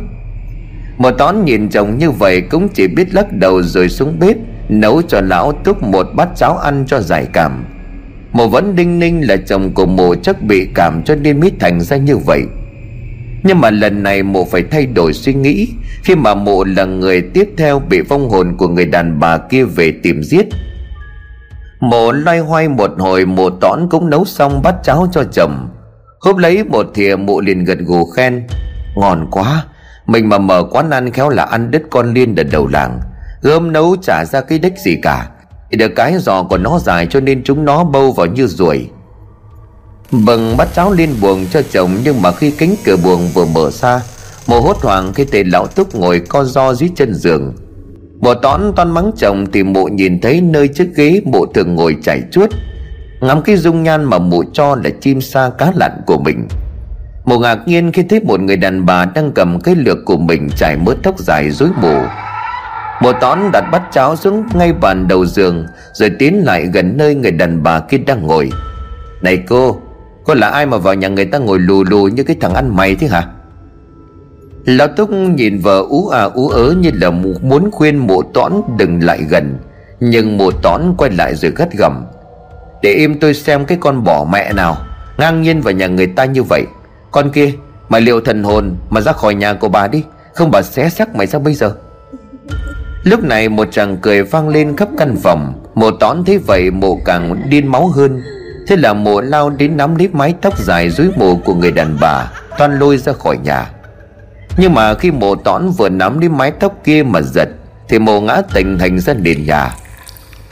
[0.99, 4.37] một tón nhìn chồng như vậy cũng chỉ biết lắc đầu rồi xuống bếp,
[4.69, 7.65] Nấu cho lão túc một bát cháo ăn cho giải cảm.
[8.33, 11.81] Mộ vẫn đinh ninh là chồng của mộ chắc bị cảm cho nên mới thành
[11.81, 12.43] ra như vậy.
[13.43, 15.69] Nhưng mà lần này mộ phải thay đổi suy nghĩ,
[16.05, 19.65] Khi mà mộ là người tiếp theo bị vong hồn của người đàn bà kia
[19.65, 20.47] về tìm giết.
[21.81, 25.69] Mộ loay hoay một hồi, mộ tón cũng nấu xong bát cháo cho chồng.
[26.21, 28.47] Húp lấy một thìa mộ liền gật gù khen,
[28.97, 29.65] Ngon quá
[30.07, 33.01] mình mà mở quán ăn khéo là ăn đứt con liên đợt đầu làng.
[33.43, 35.29] Gơm nấu trả ra cái đích gì cả.
[35.71, 38.91] Thì được cái giò của nó dài cho nên chúng nó bâu vào như ruồi.
[40.11, 43.71] Bừng bắt cháu lên buồng cho chồng, Nhưng mà khi cánh cửa buồng vừa mở
[43.71, 44.01] ra
[44.47, 47.55] Mồ hốt hoảng khi tên lão túc ngồi co do dưới chân giường.
[48.21, 51.97] Bộ tón toan mắng chồng thì mụ nhìn thấy nơi chiếc ghế mụ thường ngồi
[52.03, 52.51] chảy chuốt.
[53.21, 56.49] Ngắm cái dung nhan mà mụ cho là chim sa cá lặn của mình.
[57.25, 60.49] Mộ ngạc nhiên khi thấy một người đàn bà đang cầm cái lược của mình
[60.57, 61.95] trải mớ tóc dài rối bù.
[63.03, 67.15] Mộ tón đặt bát cháo xuống ngay bàn đầu giường, Rồi tiến lại gần nơi
[67.15, 68.51] người đàn bà kia đang ngồi.
[69.23, 69.81] Này cô
[70.25, 72.77] Cô là ai mà vào nhà người ta ngồi lù lù như cái thằng ăn
[72.77, 73.27] mày thế hả?
[74.65, 77.11] Lão Túc nhìn vợ ú à ú ớ như là
[77.43, 79.59] muốn khuyên mộ tón đừng lại gần,
[80.01, 82.05] Nhưng mộ tón quay lại rồi gắt gầm
[82.83, 84.77] Để im tôi xem cái con bỏ mẹ nào,
[85.19, 86.67] Ngang nhiên vào nhà người ta như vậy
[87.13, 87.53] con kia,
[87.89, 90.05] Mày liệu thần hồn mà ra khỏi nhà của bà đi.
[90.35, 91.75] Không bà xé xác mày ra bây giờ.
[93.05, 95.63] Lúc này một chàng cười vang lên khắp căn phòng.
[95.75, 98.23] Mộ tón thấy vậy, mộ càng điên máu hơn.
[98.69, 101.97] Thế là mộ lao đến nắm lấy mái tóc dài dưới mộ của người đàn
[102.01, 103.71] bà, Toan lôi ra khỏi nhà.
[104.57, 107.49] Nhưng mà khi mộ tón vừa nắm lấy mái tóc kia mà giật,
[107.89, 109.75] Thì mộ ngã tình thành ra nền nhà.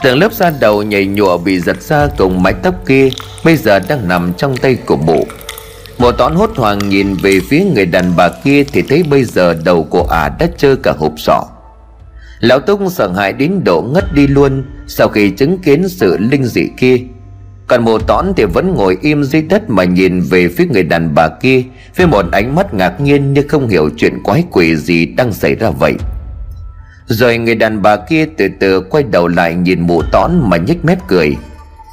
[0.03, 3.09] Tường lớp da đầu nhảy nhụa bị giật ra cùng mái tóc kia,
[3.45, 5.23] Bây giờ đang nằm trong tay của mộ.
[6.01, 9.55] Mộ toán hốt hoảng nhìn về phía người đàn bà kia Thì thấy bây giờ
[9.65, 11.43] đầu của ả đã trơ cả hộp sọ.
[12.39, 16.45] Lão Túc sợ hãi đến độ ngất đi luôn Sau khi chứng kiến sự linh
[16.45, 16.97] dị kia.
[17.67, 21.15] Còn mộ toán thì vẫn ngồi im dưới đất Mà nhìn về phía người đàn
[21.15, 21.63] bà kia
[21.95, 25.55] Với một ánh mắt ngạc nhiên Như không hiểu chuyện quái quỷ gì đang xảy
[25.55, 25.93] ra vậy.
[27.05, 30.85] Rồi người đàn bà kia từ từ quay đầu lại nhìn mụ tón mà nhếch
[30.85, 31.37] mép cười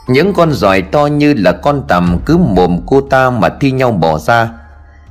[0.09, 3.93] những con giỏi to như là con tằm cứ mồm cô ta mà thi nhau
[3.93, 4.51] bỏ ra.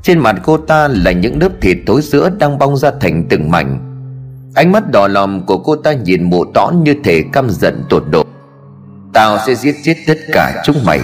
[0.01, 3.51] Trên mặt cô ta là những lớp thịt tối giữa đang bong ra thành từng
[3.51, 3.79] mảnh.
[4.55, 8.03] Ánh mắt đỏ lòm của cô ta nhìn mụ tõn như thể căm giận tột
[8.09, 8.23] độ.
[9.13, 10.99] Tao sẽ giết chết tất cả chúng mày.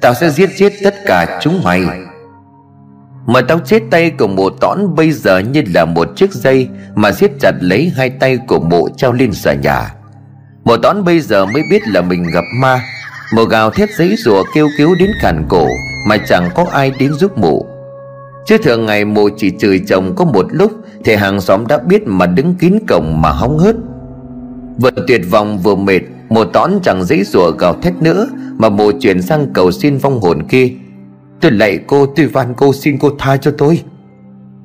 [0.00, 1.82] Tao sẽ giết chết tất cả chúng mày.
[3.26, 7.12] Mà tao chết tay của mụ tõn bây giờ như là một chiếc dây Mà
[7.12, 9.94] siết chặt lấy hai tay của mụ treo lên xà nhà.
[10.64, 12.80] Mụ tõn bây giờ mới biết là mình gặp ma.
[13.32, 15.68] Mụ gào thét giấy rùa kêu cứu đến khàn cổ,
[16.06, 17.66] Mà chẳng có ai đến giúp mụ.
[18.46, 20.72] Chứ thường ngày mụ chỉ chửi chồng có một lúc,
[21.04, 23.76] Thì hàng xóm đã biết mà đứng kín cổng mà hóng hớt.
[24.78, 28.92] Vừa tuyệt vọng vừa mệt, Mụ tón chẳng giấy rùa gào thét nữa, Mà mụ
[28.92, 30.68] chuyển sang cầu xin vong hồn kia.
[31.40, 33.82] Tôi lạy cô, tôi van cô xin cô tha cho tôi.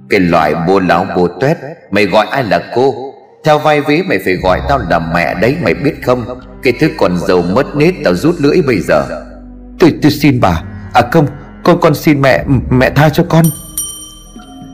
[0.09, 1.57] Cái loại bố lão bố tuét,
[1.91, 3.08] Mày gọi ai là cô?
[3.43, 6.25] Theo vai vế mày phải gọi tao là mẹ đấy Mày biết không?
[6.63, 9.05] Cái thứ còn giàu mất nết tao rút lưỡi bây giờ.
[9.79, 10.63] Tôi tôi xin bà.
[10.93, 11.27] À không
[11.63, 13.45] con con xin mẹ mẹ tha cho con.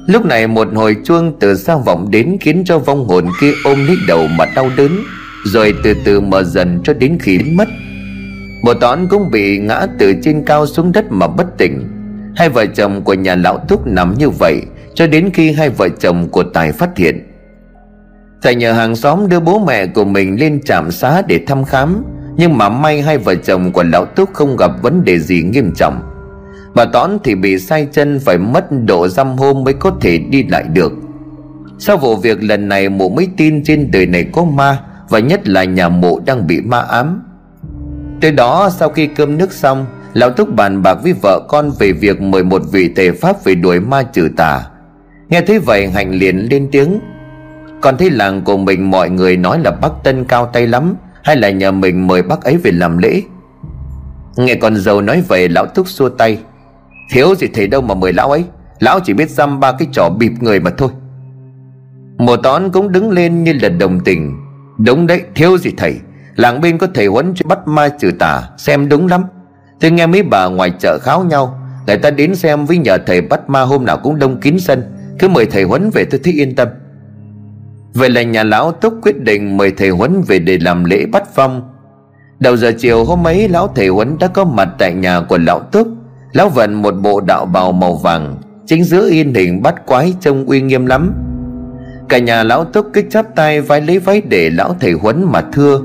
[0.08, 3.88] Lúc này một hồi chuông từ xa vọng đến Khiến cho vong hồn kia ôm
[3.88, 5.04] lấy đầu mà đau đớn
[5.46, 7.68] Rồi từ từ mở dần cho đến khi biến mất.
[8.64, 11.90] Bộ tón cũng bị ngã từ trên cao xuống đất mà bất tỉnh.
[12.36, 14.62] Hai vợ chồng của nhà lão Túc nằm như vậy
[14.94, 17.25] Cho đến khi hai vợ chồng của Tài phát hiện
[18.46, 22.04] Thầy nhờ hàng xóm đưa bố mẹ của mình lên trạm xá để thăm khám.
[22.38, 25.72] Nhưng mà may hai vợ chồng của lão Túc không gặp vấn đề gì nghiêm
[25.76, 26.02] trọng.
[26.76, 30.44] Bà Tón thì bị sai chân phải mất độ dăm hôm mới có thể đi
[30.44, 30.94] lại được.
[31.80, 34.80] Sau vụ việc lần này, mụ mới tin trên đời này có ma,
[35.10, 37.24] Và nhất là nhà mụ đang bị ma ám.
[38.22, 41.92] Tới đó, sau khi cơm nước xong, Lão Túc bàn bạc với vợ con về
[41.92, 44.62] việc mời một vị thầy Pháp về đuổi ma trừ tà.
[45.30, 47.00] Nghe thấy vậy Hạnh liền lên tiếng.
[47.82, 51.36] Còn thấy làng của mình mọi người nói là bác Tân cao tay lắm, Hay
[51.36, 53.22] là nhờ mình mời bác ấy về làm lễ?
[54.38, 56.40] Nghe con dâu nói về lão thúc xua tay.
[57.12, 58.44] Thiếu gì thầy đâu mà mời lão ấy.
[58.80, 60.90] Lão chỉ biết dăm ba cái trò bịp người mà thôi.
[62.18, 64.38] Mùa tón cũng đứng lên như là đồng tình.
[64.78, 65.96] Đúng đấy, thiếu gì thầy.
[66.36, 69.24] Làng bên có thầy huấn cho bắt ma trừ tà, Xem đúng lắm.
[69.80, 71.60] Tôi nghe mấy bà ngoài chợ kháo nhau.
[71.88, 74.84] Người ta đến xem với nhờ thầy bắt ma hôm nào cũng đông kín sân.
[75.20, 76.68] Cứ mời thầy huấn về tôi thấy yên tâm.
[77.96, 81.24] Vậy là nhà lão túc quyết định mời thầy huấn về để làm lễ bắt
[81.36, 81.62] phong.
[82.40, 85.60] Đầu giờ chiều hôm ấy, lão thầy huấn đã có mặt tại nhà của lão
[85.60, 85.88] túc.
[86.34, 88.36] Lão vận một bộ đạo bào màu vàng,
[88.66, 91.14] Chính giữa yên hình bắt quái trông uy nghiêm lắm.
[92.10, 95.42] Cả nhà lão túc kích chắp tay vai lấy váy để lão thầy huấn mà
[95.54, 95.82] thưa.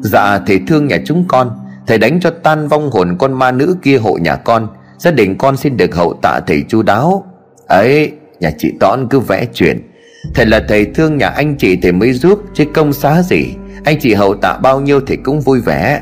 [0.00, 1.50] Dạ thầy thương nhà chúng con,
[1.86, 4.68] Thầy đánh cho tan vong hồn con ma nữ kia hộ nhà con,
[4.98, 7.24] Gia đình con xin được hậu tạ thầy chu đáo.
[7.66, 9.91] Ấy, nhà chị tón cứ vẽ chuyện.
[10.34, 13.54] Thầy là thầy thương nhà anh chị thầy mới giúp, Chứ công xá gì.
[13.84, 16.00] Anh chị hậu tạ bao nhiêu thì cũng vui vẻ.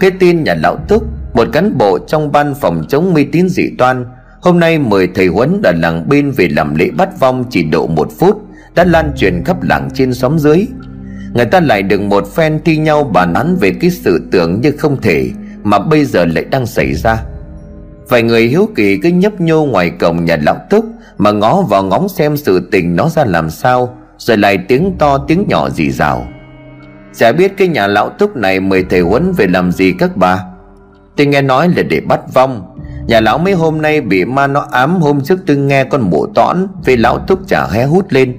[0.00, 1.04] Cái tin nhà lão túc,
[1.34, 4.04] Một cán bộ trong ban phòng chống mê tín dị toan.
[4.40, 7.86] Hôm nay mời thầy Huấn ở làng bên về làm lễ bắt vong chỉ độ
[7.86, 8.42] một phút,
[8.74, 10.66] Đã lan truyền khắp làng trên xóm dưới.
[11.34, 14.72] Người ta lại được một phen thi nhau bàn án về cái sự tưởng như
[14.72, 15.30] không thể,
[15.62, 17.22] Mà bây giờ lại đang xảy ra.
[18.08, 20.84] Vài người hiếu kỳ cứ nhấp nhô ngoài cổng nhà lão túc
[21.18, 25.18] Mà ngó vào ngóng xem sự tình nó ra làm sao, Rồi lại tiếng to
[25.18, 26.26] tiếng nhỏ dì rào.
[27.14, 30.44] Chả biết cái nhà lão túc này mời thầy huấn về làm gì các bà.
[31.16, 32.76] Tôi nghe nói là để bắt vong.
[33.06, 36.26] Nhà lão mấy hôm nay bị ma nó ám Hôm trước tôi nghe con mụ
[36.26, 38.36] tõn Vì lão túc chả hé hút lên.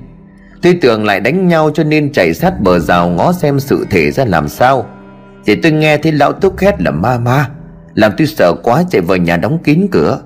[0.62, 4.12] Tôi tưởng lại đánh nhau cho nên chạy sát bờ rào ngó xem sự thể
[4.12, 4.86] ra làm sao.
[5.46, 7.50] Thì tôi nghe thấy lão túc hét là ma ma.
[7.98, 10.22] Làm tôi sợ quá chạy vào nhà đóng kín cửa.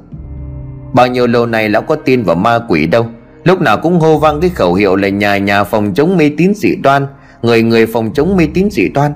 [0.94, 3.06] Bao nhiêu lâu nay lão có tin vào ma quỷ đâu.
[3.44, 6.54] Lúc nào cũng hô vang cái khẩu hiệu là nhà nhà phòng chống mê tín
[6.56, 7.08] dị đoan,
[7.42, 9.12] Người người phòng chống mê tín dị đoan.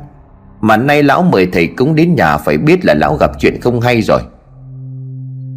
[0.62, 3.82] Mà nay lão mời thầy cúng đến nhà phải biết là lão gặp chuyện không
[3.82, 4.22] hay rồi.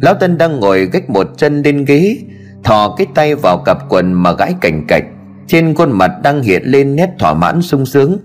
[0.01, 2.17] Lão Tân đang ngồi gách một chân lên ghế,
[2.63, 5.03] Thò cái tay vào cặp quần mà gãi cảnh cạch.
[5.47, 8.17] Trên khuôn mặt đang hiện lên nét thỏa mãn sung sướng.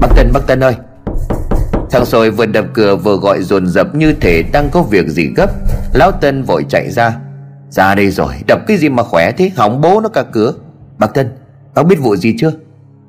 [0.00, 0.74] Bác Tân bác Tân ơi.
[1.92, 5.30] Thằng sồi vừa đập cửa vừa gọi dồn dập như thể đang có việc gì
[5.36, 5.50] gấp.
[5.94, 7.16] Lão Tân vội chạy ra.
[7.70, 9.50] Ra đây rồi, đập cái gì mà khỏe thế?
[9.56, 10.54] Hỏng bố nó cả cửa.
[10.98, 11.28] Bác Tân,
[11.74, 12.52] bác biết vụ gì chưa?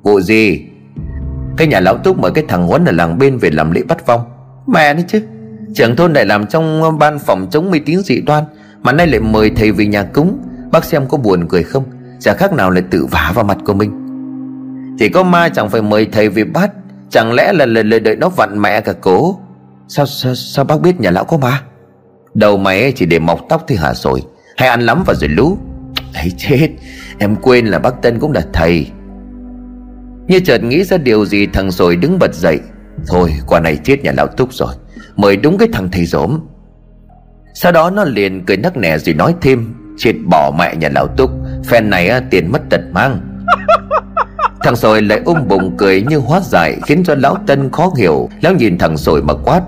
[0.02, 0.66] Vụ gì?
[1.56, 4.06] Cái nhà lão Túc mời cái thằng Huấn ở làng bên về làm lễ bắt
[4.06, 4.20] vong
[4.66, 5.22] Mẹ đấy chứ.
[5.74, 8.44] Trưởng thôn lại làm trong ban phòng chống mê tín dị đoan,
[8.82, 10.38] Mà nay lại mời thầy về nhà cúng.
[10.72, 11.84] Bác xem có buồn cười không?
[12.20, 13.90] Chả khác nào là tự vả vào mặt của mình.
[14.98, 16.70] Thì có ma chẳng phải mời thầy về bắt.
[17.14, 19.38] Chẳng lẽ là lời lời đợi nó vặn mẹ cả cố?
[19.88, 21.60] Sao, sao, sao bác biết nhà lão có ma?
[22.34, 24.22] Đầu mày chỉ để mọc tóc thì hả rồi.
[24.56, 25.58] Hay ăn lắm và rồi lú.
[26.14, 26.68] Ấy chết.
[27.18, 28.86] Em quên là bác Tân cũng là thầy.
[30.26, 32.60] Như chợt nghĩ ra điều gì thằng rồi đứng bật dậy.
[33.06, 34.74] Thôi quả này chết nhà lão túc rồi.
[35.16, 36.40] Mời đúng cái thằng thầy rỗm
[37.54, 41.06] Sau đó nó liền cười nắc nẻ rồi nói thêm Chết bỏ mẹ nhà lão
[41.16, 41.30] túc.
[41.64, 43.20] Phen này tiền mất tật mang.
[44.64, 48.28] Thằng sồi lại ôm bụng cười như hóa giải, Khiến cho lão tân khó hiểu.
[48.42, 49.60] Lão nhìn thằng sồi mà quát,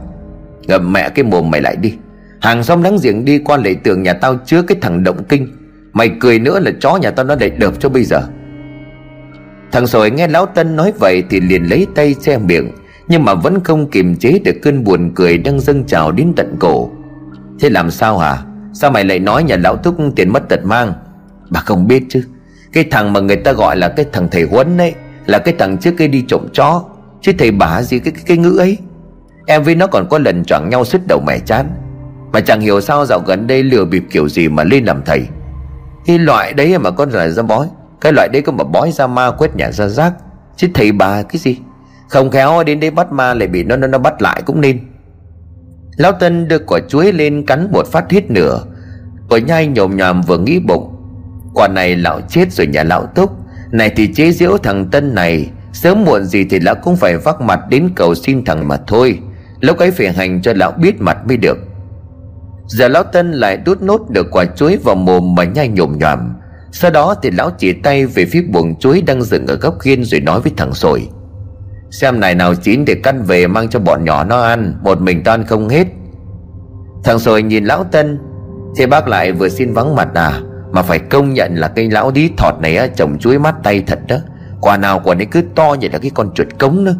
[0.66, 1.94] Ngậm mẹ cái mồm mày lại đi.
[2.40, 5.49] Hàng xóm láng giềng đi qua lại tưởng nhà tao chứa cái thằng động kinh.
[5.92, 8.22] Mày cười nữa là chó nhà tao nó lại đợp cho bây giờ.
[9.72, 12.70] Thằng sồi nghe lão Tân nói vậy Thì liền lấy tay che miệng,
[13.09, 16.57] Nhưng mà vẫn không kiềm chế được cơn buồn cười Đang dâng trào đến tận
[16.61, 16.90] cổ.
[17.61, 18.38] Thế làm sao hả?
[18.72, 20.92] Sao mày lại nói nhà lão Thúc tiền mất tật mang?
[21.51, 22.22] Bà không biết chứ.
[22.76, 24.94] Cái thằng mà người ta gọi là cái thằng thầy Huấn ấy
[25.26, 26.84] Là cái thằng trước kia đi trộm chó.
[27.20, 28.78] Chứ thầy bà gì cái, cái, cái ngữ ấy.
[29.46, 31.70] Em với nó còn có lần choảng nhau sứt đầu mẻ chán.
[32.32, 35.26] Mà chẳng hiểu sao dạo gần đây lừa bịp kiểu gì mà lên làm thầy.
[36.06, 37.66] Cái loại đấy mà con là ra bói.
[38.00, 40.12] Cái loại đấy có mà bói ra ma quét nhà ra rác.
[40.56, 41.58] Chứ thầy bà cái gì?
[42.08, 44.80] Không khéo đến đây bắt ma lại bị nó nó, nó bắt lại cũng nên.
[45.96, 48.64] Lão Tân đưa quả chuối lên cắn một phát hết nửa.
[49.30, 50.95] Vừa nhai nhồm nhòm vừa nghĩ bụng.
[51.57, 53.30] Quả này lão chết rồi nhà lão túc.
[53.72, 57.40] Này thì chế giễu thằng Tân này, Sớm muộn gì thì lão cũng phải vác
[57.40, 59.18] mặt đến cầu xin thằng mà thôi.
[59.61, 61.59] Lúc ấy phải hành cho lão biết mặt mới được.
[62.66, 66.18] Giờ lão Tân lại đút nốt được quả chuối vào mồm mà nhai nhồm nhòm.
[66.72, 70.04] Sau đó thì lão chỉ tay về phía buồng chuối đang dựng ở góc khiên
[70.04, 71.09] rồi nói với thằng sồi.
[71.90, 75.24] Xem này nào chín để căn về mang cho bọn nhỏ nó ăn, Một mình
[75.24, 75.86] tan không hết.
[77.04, 78.18] Thằng sồi nhìn lão Tân,
[78.76, 80.40] Thế bác lại vừa xin vắng mặt à?
[80.76, 83.82] Mà phải công nhận là cây lão đí thọt này á, Trồng chuối mắt tay
[83.86, 84.16] thật đó.
[84.60, 86.94] Quả nào quả đấy cứ to như là cái con chuột cống nữa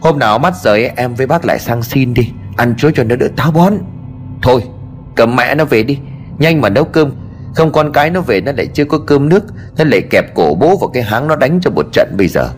[0.00, 2.30] Hôm nào mắt rời em với bác lại sang xin đi.
[2.56, 3.72] Ăn chuối cho nó đỡ táo bón.
[4.42, 4.62] Thôi
[5.16, 5.98] cầm mẹ nó về đi.
[6.38, 7.12] Nhanh mà nấu cơm.
[7.54, 9.44] Không con cái nó về nó lại chưa có cơm nước.
[9.78, 12.50] Nó lại kẹp cổ bố vào cái háng nó đánh cho một trận bây giờ.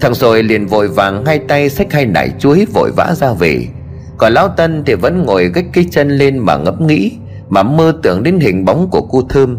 [0.00, 3.66] Thằng rồi liền vội vàng hai tay xách hai nải chuối vội vã ra về.
[4.18, 7.18] Còn lão Tân thì vẫn ngồi gách cái chân lên mà ngẫm nghĩ.
[7.52, 9.58] Mà mơ tưởng đến hình bóng của cô Thơm.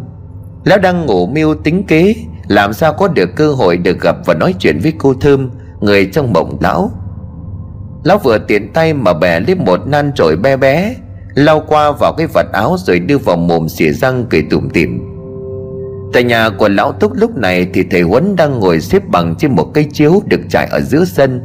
[0.66, 2.16] Lão đang ngủ mưu tính kế,
[2.48, 6.06] Làm sao có được cơ hội được gặp và nói chuyện với cô Thơm, Người
[6.06, 6.92] trong mộng lão.
[8.04, 10.96] Lão vừa tiện tay mà bè lấy một nan trội bé bé,
[11.36, 15.02] Lau qua vào cái vật áo rồi đưa vào mồm xỉa răng cười tủm tỉm.
[16.14, 19.56] Tại nhà của lão Túc lúc này thì thầy Huấn đang ngồi xếp bằng trên
[19.56, 21.42] một cây chiếu được trải ở giữa sân.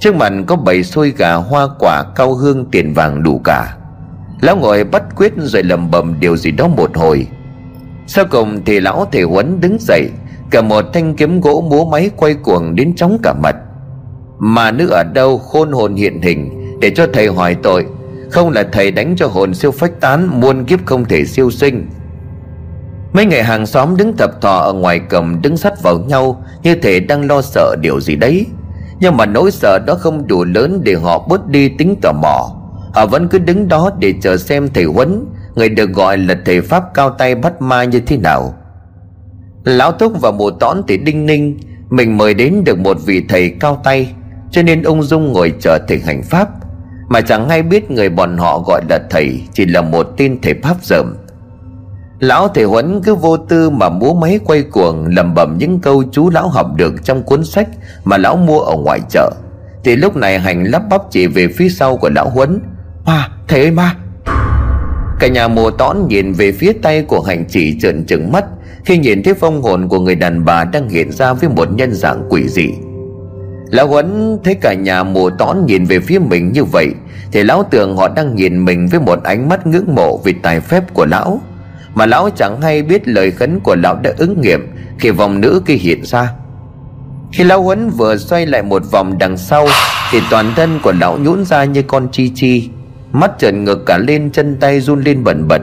[0.00, 3.76] Trước mặt có bầy xôi gà hoa quả cao hương tiền vàng đủ cả.
[4.40, 7.26] Lão ngồi bắt quyết rồi lầm bầm điều gì đó một hồi.
[8.06, 10.10] Sau cùng thì lão thầy Huấn đứng dậy,
[10.50, 13.56] Cả một thanh kiếm gỗ múa máy quay cuồng đến chóng cả mặt.
[14.38, 17.86] Mà nữ ở đâu khôn hồn hiện hình Để cho thầy hỏi tội,
[18.30, 21.86] Không là thầy đánh cho hồn siêu phách tán, Muôn kiếp không thể siêu sinh.
[23.12, 26.74] Mấy người hàng xóm đứng tập thọ ở ngoài cầm đứng sắt vào nhau, Như
[26.74, 28.46] thể đang lo sợ điều gì đấy.
[29.00, 32.55] Nhưng mà nỗi sợ đó không đủ lớn để họ bớt đi tính tò mò.
[32.96, 35.24] Họ vẫn cứ đứng đó để chờ xem thầy Huấn.
[35.54, 38.54] Người được gọi là thầy Pháp cao tay bắt ma như thế nào.
[39.64, 41.58] Lão thúc và mùa tón thì đinh ninh.
[41.90, 44.14] Mình mời đến được một vị thầy cao tay,
[44.50, 46.48] Cho nên ông Dung ngồi chờ thầy hành Pháp.
[47.08, 50.54] Mà chẳng hay biết người bọn họ gọi là thầy Chỉ là một tên thầy
[50.62, 51.16] Pháp dởm.
[52.18, 56.02] Lão thầy Huấn cứ vô tư mà múa máy quay cuồng, lẩm bẩm những câu
[56.12, 57.68] chú lão học được trong cuốn sách
[58.04, 59.30] Mà lão mua ở ngoài chợ.
[59.84, 62.60] Thì lúc này hành lắp bắp chỉ về phía sau của lão Huấn.
[63.06, 63.94] Ma, thầy ơi ma.
[65.20, 68.44] Cả nhà mùa tõn nhìn về phía tay của hành chỉ trợn trừng mắt
[68.84, 71.92] Khi nhìn thấy phong hồn của người đàn bà đang hiện ra với một nhân
[71.92, 72.68] dạng quỷ dị.
[73.70, 76.88] Lão Huấn thấy cả nhà mùa tõn nhìn về phía mình như vậy
[77.32, 80.60] Thì lão tưởng họ đang nhìn mình với một ánh mắt ngưỡng mộ vì tài
[80.60, 81.40] phép của lão.
[81.94, 85.62] Mà lão chẳng hay biết lời khấn của lão đã ứng nghiệm Khi vòng nữ
[85.66, 86.32] kia hiện ra.
[87.32, 89.66] Khi lão Huấn vừa xoay lại một vòng đằng sau
[90.10, 92.70] Thì toàn thân của lão nhũn ra như con chi chi.
[93.16, 95.62] Mắt trợn ngược cả lên, chân tay run lên bẩn bật.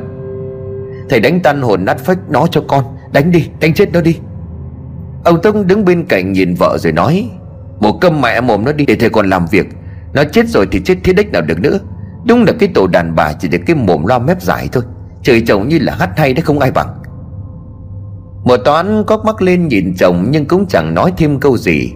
[1.10, 2.84] Thầy đánh tan hồn nát phách, nó cho con,
[3.14, 4.20] Đánh đi, đánh chết nó đi.
[5.24, 7.30] Ông Tông đứng bên cạnh nhìn vợ rồi nói
[7.80, 9.68] bộ câm mẹ mồm nó đi, để thầy còn làm việc.
[10.14, 11.80] Nó chết rồi thì chết thế đích nào được nữa.
[12.26, 14.84] Đúng là cái tổ đàn bà chỉ được cái mồm lo mép dài thôi.
[15.24, 16.88] Trời chồng như là hát hay đấy, không ai bằng.
[18.44, 21.92] Một toán có mắt lên nhìn chồng Nhưng cũng chẳng nói thêm câu gì.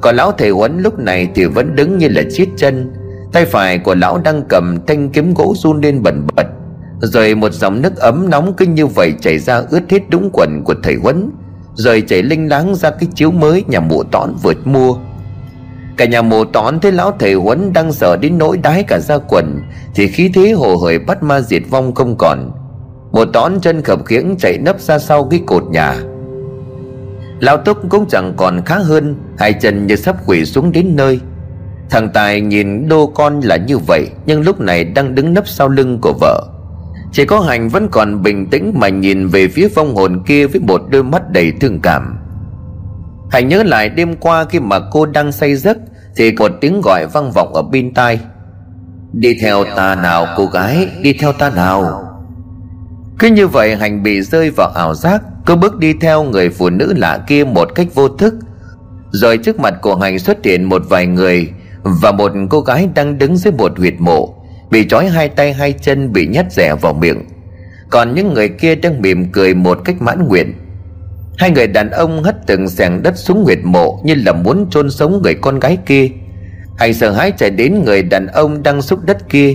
[0.00, 2.92] Còn lão thầy Huấn lúc này thì vẫn đứng như là chết chân
[3.32, 6.46] Tay phải của lão đang cầm thanh kiếm gỗ run lên bẩn bật.
[7.00, 10.62] Rồi một dòng nước ấm nóng cứ như vậy chảy ra ướt hết đúng quần
[10.64, 11.30] của thầy Huấn.
[11.74, 14.96] Rồi chảy linh láng ra cái chiếu mới nhà mụ tón vượt mua.
[15.96, 19.18] Cả nhà mồ tón thấy lão thầy Huấn đang sợ đến nỗi đái cả ra
[19.28, 19.60] quần,
[19.94, 22.50] Thì khí thế hồ hởi bắt ma diệt vong không còn.
[23.12, 25.96] Mồ tón chân khập khiễng chạy nấp ra sau cái cột nhà.
[27.40, 31.20] Lão Túc cũng chẳng còn khá hơn, Hai chân như sắp quỷ xuống đến nơi.
[31.90, 35.68] Thằng Tài nhìn đô con là như vậy, Nhưng lúc này đang đứng nấp sau
[35.68, 36.44] lưng của vợ.
[37.12, 40.60] Chỉ có Hành vẫn còn bình tĩnh Mà nhìn về phía phong hồn kia Với
[40.60, 42.18] một đôi mắt đầy thương cảm.
[43.30, 45.78] Hành nhớ lại đêm qua Khi mà cô đang say giấc,
[46.16, 48.20] Thì một tiếng gọi vang vọng ở bên tai.
[49.12, 52.04] Đi theo ta nào, cô gái, Đi theo ta nào.
[53.18, 56.70] Cứ như vậy Hành bị rơi vào ảo giác, cứ bước đi theo người phụ
[56.70, 58.34] nữ lạ kia một cách vô thức.
[59.10, 61.52] Rồi trước mặt của Hành xuất hiện một vài người
[61.82, 64.34] và một cô gái đang đứng dưới một huyệt mộ,
[64.70, 67.24] Bị trói hai tay hai chân bị nhét rẻ vào miệng.
[67.90, 70.54] Còn những người kia đang mỉm cười một cách mãn nguyện.
[71.38, 74.90] Hai người đàn ông hất từng xẻng đất xuống huyệt mộ Như là muốn chôn
[74.90, 76.08] sống người con gái kia.
[76.78, 79.54] Anh sợ hãi chạy đến người đàn ông đang xúc đất kia,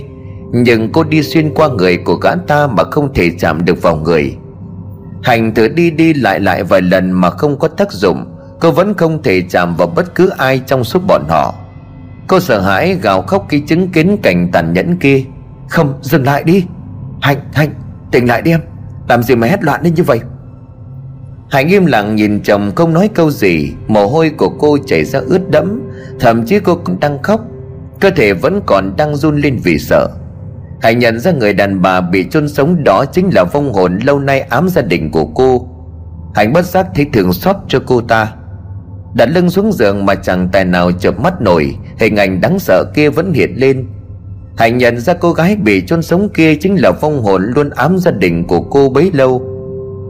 [0.52, 3.96] Nhưng cô đi xuyên qua người của gã ta mà không thể chạm được vào
[3.96, 4.36] người.
[5.22, 8.24] Hành thử đi đi lại lại vài lần mà không có tác dụng,
[8.60, 11.54] Cô vẫn không thể chạm vào bất cứ ai trong số bọn họ.
[12.26, 15.24] Cô sợ hãi gào khóc khi chứng kiến cảnh tàn nhẫn kia.
[15.68, 16.64] Không, dừng lại đi.
[17.20, 17.74] Hạnh hạnh,
[18.10, 18.60] tỉnh lại đi em.
[19.08, 20.20] Làm gì mà hét loạn lên như vậy?
[21.50, 23.72] Hạnh im lặng nhìn chồng không nói câu gì.
[23.88, 25.82] Mồ hôi của cô chảy ra ướt đẫm.
[26.20, 27.40] Thậm chí cô cũng đang khóc.
[28.00, 30.08] Cơ thể vẫn còn đang run lên vì sợ.
[30.82, 34.18] Hạnh nhận ra người đàn bà bị chôn sống đó Chính là vong hồn lâu
[34.18, 35.68] nay ám gia đình của cô.
[36.34, 38.32] Hạnh bất giác thấy thường xót cho cô ta.
[39.14, 41.76] Đặt lưng xuống giường mà chẳng tài nào chợp mắt nổi.
[41.98, 43.86] Hình ảnh đáng sợ kia vẫn hiện lên.
[44.56, 47.98] Hạnh nhận ra cô gái bị chôn sống kia Chính là vong hồn luôn ám
[47.98, 49.42] gia đình của cô bấy lâu.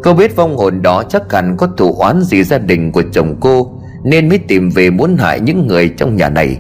[0.03, 3.37] Cô biết vong hồn đó chắc hẳn có thủ oán gì gia đình của chồng
[3.41, 6.59] cô, Nên mới tìm về muốn hại những người trong nhà này.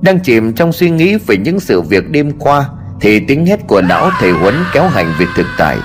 [0.00, 2.68] Đang chìm trong suy nghĩ về những sự việc đêm qua,
[3.00, 5.78] Thì tiếng hét của lão thầy huấn kéo hành về thực tại.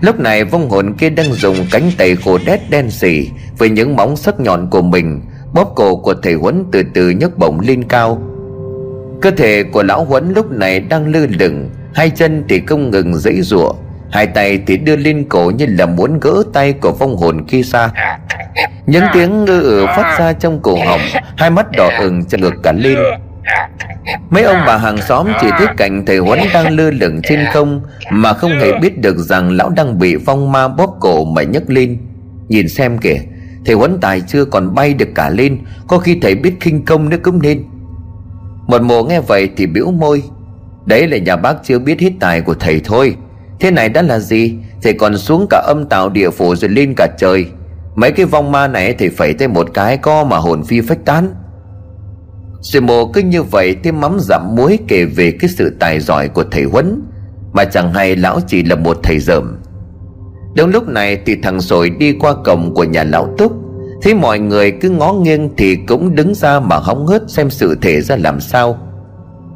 [0.00, 3.96] Lúc này vong hồn kia đang dùng cánh tay khổ đét đen sì Với những
[3.96, 5.20] móng sắc nhọn của mình,
[5.54, 8.22] Bóp cổ của thầy huấn từ từ nhấc bổng lên cao.
[9.20, 13.14] Cơ thể của lão huấn lúc này đang lơ lửng, Hai chân thì không ngừng
[13.14, 13.72] dãy rủa,
[14.10, 17.62] Hai tay thì đưa lên cổ như là muốn gỡ tay của vong hồn kia
[17.62, 17.90] xa
[18.86, 21.00] Những tiếng ngư ử phát ra trong cổ họng,
[21.36, 22.98] Hai mắt đỏ ửng cho ngược cả lên.
[24.30, 27.82] Mấy ông bà hàng xóm chỉ thấy cảnh thầy Huấn đang lơ lửng trên không
[28.10, 31.70] Mà không hề biết được rằng lão đang bị vong ma bóp cổ mà nhấc
[31.70, 31.98] lên.
[32.48, 33.16] Nhìn xem kìa,
[33.66, 37.08] Thầy Huấn tài chưa còn bay được cả lên, Có khi thầy biết khinh công
[37.08, 37.64] nữa cũng nên.
[38.66, 40.22] Một mùa nghe vậy thì biểu môi.
[40.86, 43.16] Đấy là nhà bác chưa biết hết tài của thầy thôi.
[43.60, 44.54] Thế này đã là gì?
[44.82, 47.46] Thầy còn xuống cả âm tạo địa phủ rồi lên cả trời.
[47.94, 51.04] Mấy cái vong ma này thì phải thêm một cái co mà hồn phi phách
[51.04, 51.34] tán.
[52.62, 56.28] Sư mồ cứ như vậy thêm mắm giảm muối kể về cái sự tài giỏi
[56.28, 57.02] của thầy Huấn,
[57.52, 59.58] Mà chẳng hay lão chỉ là một thầy dởm
[60.56, 63.52] Đúng lúc này thì thằng sồi đi qua cổng của nhà lão Túc,
[64.02, 67.78] Thấy mọi người cứ ngó nghiêng thì cũng đứng ra mà hóng hớt xem sự
[67.82, 68.78] thể ra làm sao.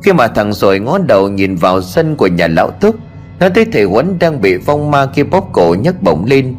[0.02, 2.96] Khi mà thằng sồi ngó đầu nhìn vào sân của nhà lão Túc,
[3.40, 6.54] nó thấy thầy Huấn đang bị vong ma kia bóp cổ nhấc bổng lên.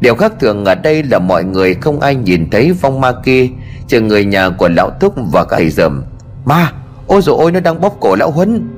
[0.00, 3.48] Điều khác thường ở đây là mọi người không ai nhìn thấy vong ma kia
[3.90, 6.04] Trừ người nhà của lão thúc và các thầy dầm.
[6.44, 6.72] Ma
[7.06, 8.68] Ôi dồi ôi, nó đang bóp cổ lão Huấn.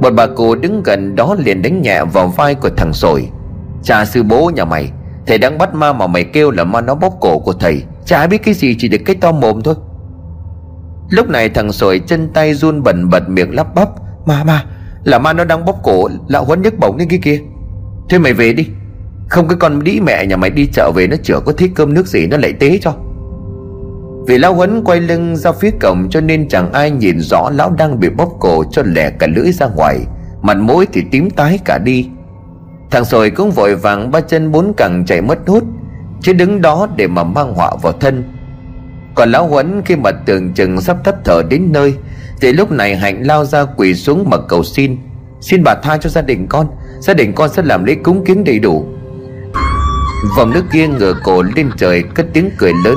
[0.00, 3.28] Một bà cụ đứng gần đó liền đánh nhẹ vào vai của thằng sồi.
[3.82, 4.90] Cha sư bố nhà mày,
[5.26, 7.82] Thầy đang bắt ma mà mày kêu là ma nó bóp cổ của thầy.
[8.04, 9.74] Chả ai biết cái gì, chỉ được cái to mồm thôi.
[11.10, 13.88] Lúc này thằng sồi chân tay run bẩn bật, miệng lắp bắp.
[14.26, 14.64] Ma ma
[15.04, 17.40] là ma nó đang bóp cổ Lão Huấn nhấc bổng lên kia kia.
[18.10, 18.66] Thế mày về đi.
[19.28, 21.94] Không cái con đĩ mẹ nhà mày đi chợ về Nó chữa có thích cơm
[21.94, 22.92] nước gì nó lại tế cho.
[24.26, 27.70] Vì Lão Huấn quay lưng ra phía cổng Cho nên chẳng ai nhìn rõ Lão
[27.70, 29.98] đang bị bóp cổ cho lẻ cả lưỡi ra ngoài.
[30.42, 32.08] Mặt mũi thì tím tái cả đi.
[32.90, 35.64] Thằng sồi cũng vội vàng ba chân bốn cẳng chạy mất hút,
[36.20, 38.24] Chứ đứng đó để mà mang họa vào thân.
[39.14, 41.94] Còn lão Huấn khi mà tưởng chừng sắp thất thở đến nơi,
[42.40, 44.96] thì lúc này Hạnh lao ra quỳ xuống mà cầu xin.
[45.40, 46.66] Xin bà tha cho gia đình con,
[47.00, 48.86] Gia đình con sẽ làm lễ cúng kiến đầy đủ.
[50.36, 52.96] Vòng nước kia ngửa cổ lên trời, Cất tiếng cười lớn.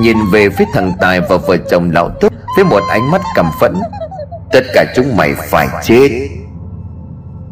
[0.00, 3.46] Nhìn về phía thằng Tài và vợ chồng lão túc Với một ánh mắt cầm
[3.60, 3.74] phẫn,
[4.52, 6.08] Tất cả chúng mày phải chết.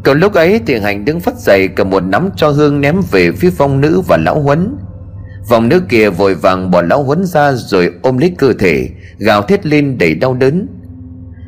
[0.04, 3.32] Còn lúc ấy thì hành đứng phát dậy Cầm một nắm cho hương ném về
[3.32, 4.76] phía phong nữ và lão huấn.
[5.48, 9.42] Vòng nữ kia vội vàng bỏ lão huấn ra Rồi ôm lấy cơ thể, Gào
[9.42, 10.66] thét lên đầy đau đớn.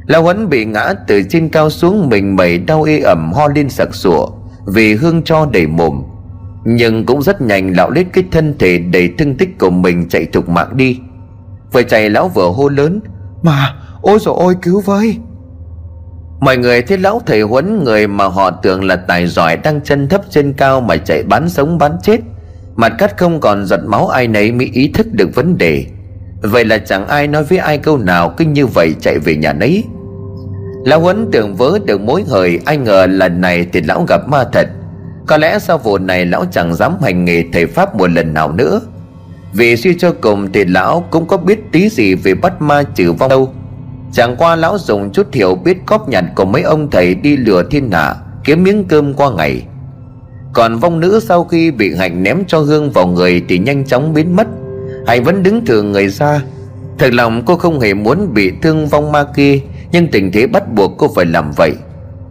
[0.09, 3.69] Lão Huấn bị ngã từ trên cao xuống, mình mẩy đau ê ẩm ho lên
[3.69, 4.29] sặc sụa
[4.67, 6.03] Vì hương cho đầy mồm.
[6.65, 10.25] Nhưng cũng rất nhanh lão lết cái thân thể đầy thương tích của mình chạy
[10.25, 10.99] thục mạng đi.
[11.73, 13.01] Vừa chạy lão vừa hô lớn,
[13.43, 15.17] Mà, ôi rồi ôi, cứu với!
[16.41, 20.09] Mọi người thấy lão thầy Huấn người mà họ tưởng là tài giỏi đang chân
[20.09, 22.21] thấp chân cao mà chạy bán sống bán chết.
[22.77, 25.87] Mặt cắt không còn giọt máu ai nấy mới ý thức được vấn đề.
[26.43, 29.53] Vậy là chẳng ai nói với ai câu nào, cứ như vậy chạy về nhà
[29.53, 29.85] nấy.
[30.85, 34.45] Lão Huấn tưởng vớ được mối hời, Ai ngờ lần này thì lão gặp ma
[34.53, 34.69] thật.
[35.29, 38.53] Có lẽ sau vụ này lão chẳng dám hành nghề thầy Pháp một lần nào
[38.53, 38.81] nữa.
[39.53, 43.13] Vì suy cho cùng thì lão cũng có biết tí gì về bắt ma trừ
[43.13, 43.53] vong đâu.
[44.13, 47.63] Chẳng qua lão dùng chút hiểu biết góp nhặt của mấy ông thầy đi lừa
[47.71, 48.15] thiên hạ,
[48.45, 49.63] Kiếm miếng cơm qua ngày.
[50.53, 54.15] Còn vong nữ sau khi bị Hạnh ném cho Hương vào người Thì nhanh chóng
[54.15, 54.47] biến mất.
[55.07, 56.43] Hạnh vẫn đứng thường người ra.
[56.99, 59.61] Thật lòng cô không hề muốn bị thương vong ma kia,
[59.93, 61.73] Nhưng tình thế bắt buộc cô phải làm vậy.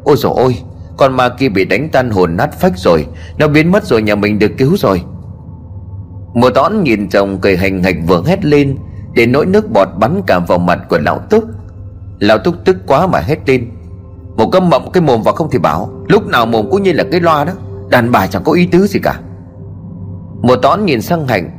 [0.04, 0.56] Ôi dồi ôi!
[0.98, 3.08] Con ma kia bị đánh tan hồn nát phách rồi.
[3.38, 5.02] Nó biến mất rồi, nhà mình được cứu rồi.
[6.34, 8.78] Mùa tón nhìn chồng cười hành hạch vừa hét lên,
[9.14, 11.44] Để nỗi nước bọt bắn cả vào mặt của lão Túc.
[12.20, 13.68] Lão Túc tức quá mà hét lên.
[14.38, 17.04] Một câm mộng, cái mồm vào không thì bảo, Lúc nào mồm cũng như là
[17.12, 17.54] cái loa đó,
[17.90, 19.20] Đàn bà chẳng có ý tứ gì cả.
[20.42, 21.50] Mùa tón nhìn sang Hạnh,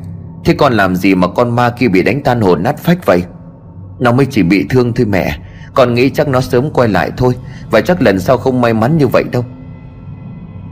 [0.44, 3.22] Thế con làm gì mà con ma kia bị đánh tan hồn nát phách vậy?
[3.98, 5.38] Nó mới chỉ bị thương thôi mẹ.
[5.78, 7.34] Con nghĩ chắc nó sớm quay lại thôi,
[7.70, 9.44] Và chắc lần sau không may mắn như vậy đâu.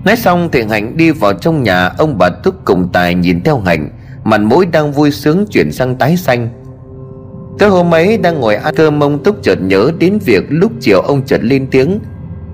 [0.05, 3.59] Nói xong thì Hạnh đi vào trong nhà, Ông bà Túc cùng Tài nhìn theo
[3.59, 3.89] Hạnh,
[4.25, 6.49] Mặt mũi đang vui sướng chuyển sang tái xanh.
[7.59, 11.01] Tới hôm ấy đang ngồi ăn cơm, ông Túc chợt nhớ đến việc lúc chiều
[11.01, 12.01] ông chợt lên tiếng.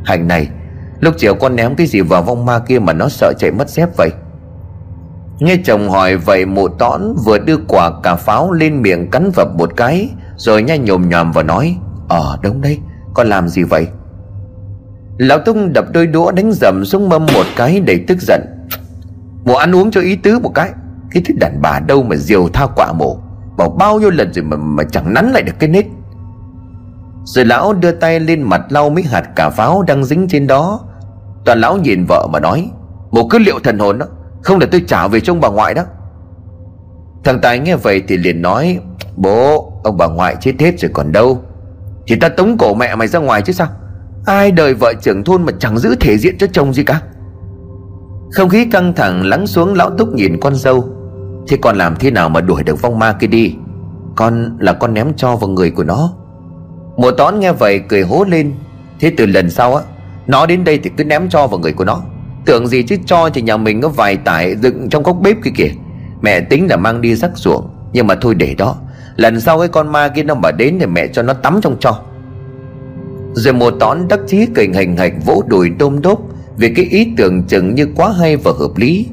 [0.05, 0.48] Hạnh này,
[1.00, 3.68] Lúc chiều con ném cái gì vào vong ma kia mà nó sợ chạy mất
[3.68, 4.11] dép vậy?
[5.38, 9.48] Nghe chồng hỏi vậy, mụ tón vừa đưa quả cà pháo lên miệng cắn vập
[9.59, 11.76] một cái, Rồi nhanh nhồm nhòm và nói
[12.09, 12.78] Ờ đúng đấy.
[13.14, 13.86] Con làm gì vậy?
[15.18, 18.40] Lão Tung đập đôi đũa đánh dầm xuống mâm một cái đầy tức giận.
[19.44, 20.70] Mụ ăn uống cho ý tứ một cái.
[21.11, 23.18] Cái thứ đàn bà đâu mà diều tha quả mổ.
[23.57, 25.84] Bảo bao nhiêu lần rồi mà, mà chẳng nắn lại được cái nết.
[27.24, 30.80] Rồi lão đưa tay lên mặt lau mấy hạt cà pháo đang dính trên đó.
[31.44, 32.70] Toàn lão nhìn vợ mà nói
[33.11, 34.07] Một cứ liệu thần hồn đó
[34.42, 35.82] Không là tôi trả về cho ông bà ngoại đó.
[37.24, 38.78] Thằng Tài nghe vậy thì liền nói
[39.16, 41.42] Bố ông bà ngoại chết hết rồi còn đâu.
[42.07, 43.68] Thì ta tống cổ mẹ mày ra ngoài chứ sao?
[44.26, 47.00] Ai đời vợ trưởng thôn mà chẳng giữ thể diện cho chồng gì cả?
[48.32, 50.84] Không khí căng thẳng lắng xuống lão túc nhìn con dâu.
[51.48, 53.55] Thế con làm thế nào mà đuổi được vong ma kia đi?
[54.16, 56.12] Con là con ném cho vào người của nó.
[56.96, 58.53] Mùa tón nghe vậy cười hố lên.
[59.00, 59.82] Thế từ lần sau á,
[60.26, 62.03] Nó đến đây thì cứ ném cho vào người của nó.
[62.44, 65.50] Tưởng gì chứ cho thì nhà mình có vài tải dựng trong góc bếp kia
[65.57, 65.70] kìa.
[66.22, 68.76] Mẹ tính là mang đi rắc ruộng, Nhưng mà thôi để đó.
[69.17, 71.77] Lần sau cái con ma kia nó mà đến thì mẹ cho nó tắm trong
[71.81, 72.03] cho.
[73.35, 76.21] Rồi mùa tón đắc chí cười hành hạch vỗ đùi đôm đốp
[76.57, 79.07] Vì cái ý tưởng chừng như quá hay và hợp lý.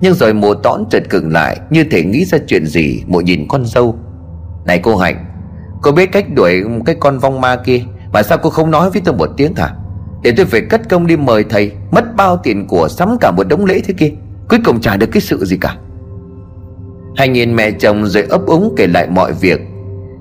[0.00, 3.48] Nhưng rồi mùa tón chợt cứng lại Như thể nghĩ ra chuyện gì Mùa nhìn
[3.48, 3.98] con dâu.
[4.64, 5.24] Này cô Hạnh,
[5.82, 7.82] Cô biết cách đuổi cái con vong ma kia
[8.12, 9.74] Mà sao cô không nói với tôi một tiếng hả?
[10.22, 13.44] Để tôi phải cất công đi mời thầy, Mất bao tiền của sắm cả một
[13.48, 14.10] đống lễ thế kia,
[14.48, 15.76] Cuối cùng chả được cái sự gì cả.
[17.16, 19.60] Hai nhìn mẹ chồng rồi ấp úng kể lại mọi việc.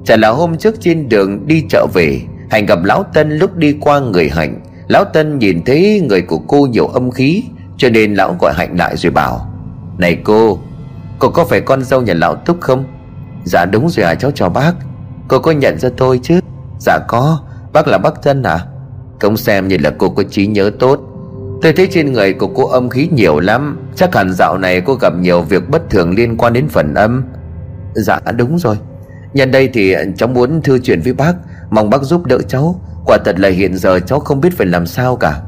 [0.06, 3.76] Chả là hôm trước trên đường đi chợ về, Hành gặp Lão Tân lúc đi
[3.82, 4.62] qua người Hạnh.
[4.88, 7.44] Lão Tân nhìn thấy người của cô nhiều âm khí,
[7.78, 9.54] Cho nên lão gọi Hạnh lại rồi bảo,
[9.98, 10.60] Này cô
[11.20, 12.84] Cô có phải con dâu nhà lão Túc không?
[13.44, 14.74] Dạ đúng rồi à cháu chào bác.
[15.28, 16.40] Cô có nhận ra tôi chứ?
[16.80, 17.40] Dạ có,
[17.74, 18.66] Bác là bác Tân à.
[19.20, 21.11] Không xem như là cô có trí nhớ tốt.
[21.62, 23.80] Tôi thấy trên người của cô âm khí nhiều lắm.
[23.96, 27.24] Chắc hẳn dạo này cô gặp nhiều việc bất thường liên quan đến phần âm.
[27.94, 28.78] Dạ đúng rồi.
[29.34, 31.34] Nhân đây thì cháu muốn thư chuyện với bác.
[31.70, 32.82] Mong bác giúp đỡ cháu.
[33.06, 35.42] Quả thật là hiện giờ cháu không biết phải làm sao cả.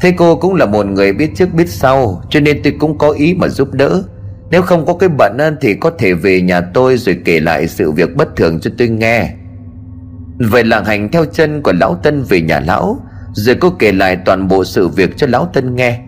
[0.00, 3.10] Thế cô cũng là một người biết trước biết sau, Cho nên tôi cũng có
[3.10, 4.02] ý mà giúp đỡ.
[4.50, 7.92] Nếu không có cái bận thì có thể về nhà tôi Rồi kể lại sự
[7.92, 9.34] việc bất thường cho tôi nghe.
[10.38, 13.00] Vậy làng hành theo chân của lão Tân về nhà lão
[13.34, 16.00] rồi cô kể lại toàn bộ sự việc cho Lão Tân nghe.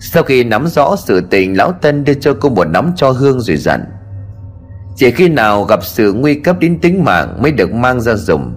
[0.00, 3.40] Sau khi nắm rõ sự tình, Lão Tân đưa cho cô một nắm cho hương
[3.40, 3.84] rồi dặn.
[4.96, 8.56] Chỉ khi nào gặp sự nguy cấp đến tính mạng Mới được mang ra dùng,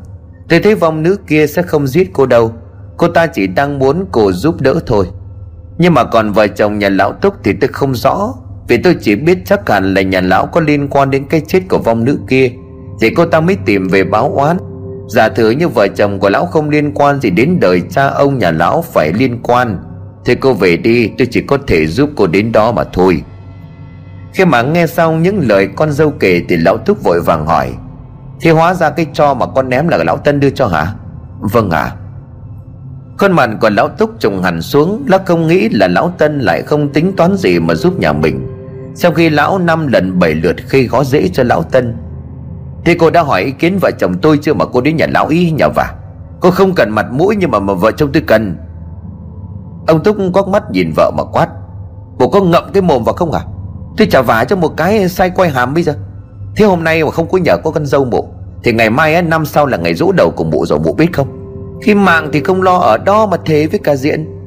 [0.50, 2.54] Tôi thấy vong nữ kia sẽ không giết cô đâu.
[2.98, 5.08] Cô ta chỉ đang muốn cô giúp đỡ thôi.
[5.78, 8.34] Nhưng mà còn vợ chồng nhà lão Túc thì tôi không rõ,
[8.68, 11.60] Vì tôi chỉ biết chắc hẳn là nhà lão có liên quan đến cái chết
[11.70, 12.52] của vong nữ kia.
[13.02, 14.58] Thì cô ta mới tìm về báo oán.
[15.14, 18.38] Giả thử như vợ chồng của lão không liên quan gì đến đời cha ông
[18.38, 19.80] nhà lão phải liên quan.
[20.26, 23.24] Thế cô về đi, tôi chỉ có thể giúp cô đến đó mà thôi.
[24.34, 27.74] Khi mà nghe xong những lời con dâu kể thì lão thúc vội vàng hỏi,
[28.42, 30.94] Thế hóa ra cái cho mà con ném là lão Tân đưa cho hả?
[31.40, 31.82] Vâng ạ.
[31.82, 31.96] À.
[33.18, 36.62] Khuôn mặt của lão túc trùng hẳn xuống, Lão không nghĩ là lão Tân lại
[36.62, 38.48] không tính toán gì mà giúp nhà mình.
[38.96, 41.96] Sau khi lão năm lần bảy lượt khi khó dễ cho lão Tân
[42.86, 45.28] Thế cô đã hỏi ý kiến vợ chồng tôi chưa mà cô đến nhà lão
[45.28, 45.94] ý nhờ vả?
[46.40, 48.58] Cô không cần mặt mũi nhưng mà, mà vợ chồng tôi cần.
[49.88, 51.48] Ông Túc quắc mắt nhìn vợ mà quát.
[52.20, 53.42] Bộ có ngậm cái mồm vào không à?
[53.98, 55.96] Tôi trả vả cho một cái sai quay hàm bây giờ.
[56.56, 58.28] Thế hôm nay mà không có nhờ có con dâu bộ
[58.64, 61.14] Thì ngày mai ấy, năm sau là ngày rũ đầu của bộ rồi bộ biết
[61.14, 61.28] không?
[61.82, 64.42] Khi mạng thì không lo ở đó mà thế với cả diện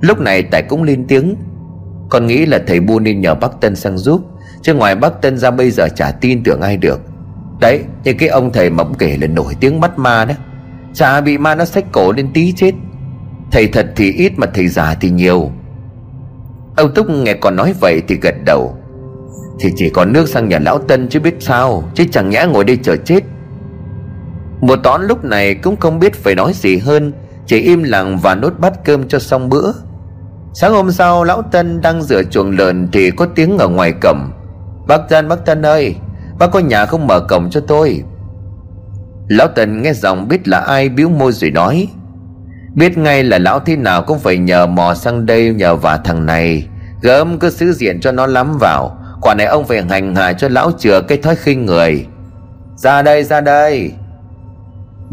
[0.00, 1.36] Lúc này Tài cũng lên tiếng.
[2.08, 4.20] Con nghĩ là thầy bu nên nhờ bác Tân sang giúp.
[4.64, 7.00] Chứ ngoài bác Tân ra bây giờ chả tin tưởng ai được.
[7.60, 10.34] Đấy, như cái ông thầy mộng kể là nổi tiếng bắt ma đó.
[10.94, 12.74] Chả bị ma nó xách cổ lên tí chết.
[13.50, 15.50] Thầy thật thì ít mà thầy già thì nhiều.
[16.76, 18.76] Ông Túc nghe còn nói vậy thì gật đầu.
[19.60, 22.64] Thì chỉ còn nước sang nhà lão Tân chứ biết sao, Chứ chẳng nhẽ ngồi
[22.64, 23.20] đây chờ chết.
[24.60, 27.12] Một tón lúc này cũng không biết phải nói gì hơn,
[27.46, 29.72] Chỉ im lặng và nốt bát cơm cho xong bữa.
[30.54, 34.30] Sáng hôm sau, lão Tân đang rửa chuồng lợn Thì có tiếng ở ngoài cổng.
[34.86, 35.96] Bác Tân bác Tân ơi
[36.38, 38.02] Bác có nhà không mở cổng cho tôi?
[39.28, 41.88] Lão Tân nghe giọng biết là ai biếu môi rồi nói
[42.74, 46.26] Biết ngay là lão thế nào cũng phải nhờ mò sang đây nhờ vả thằng
[46.26, 46.66] này.
[47.02, 50.48] Gớm cứ xứ diện cho nó lắm vào Quả này ông phải hành hạ cho
[50.48, 52.06] lão chừa cái thói khinh người.
[52.76, 53.92] Ra đây ra đây.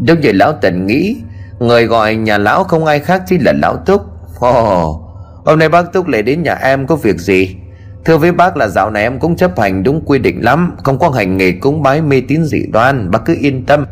[0.06, 1.16] Đúng như lão Tần nghĩ
[1.58, 4.02] Người gọi nhà lão không ai khác chỉ là lão Túc.
[4.40, 5.02] Ồ, oh,
[5.46, 7.56] Hôm nay bác Túc lại đến nhà em có việc gì?
[8.04, 10.76] Thưa với bác là dạo này em cũng chấp hành đúng quy định lắm.
[10.84, 13.10] Không có hành nghề cúng bái mê tín dị đoan.
[13.10, 13.86] Bác cứ yên tâm.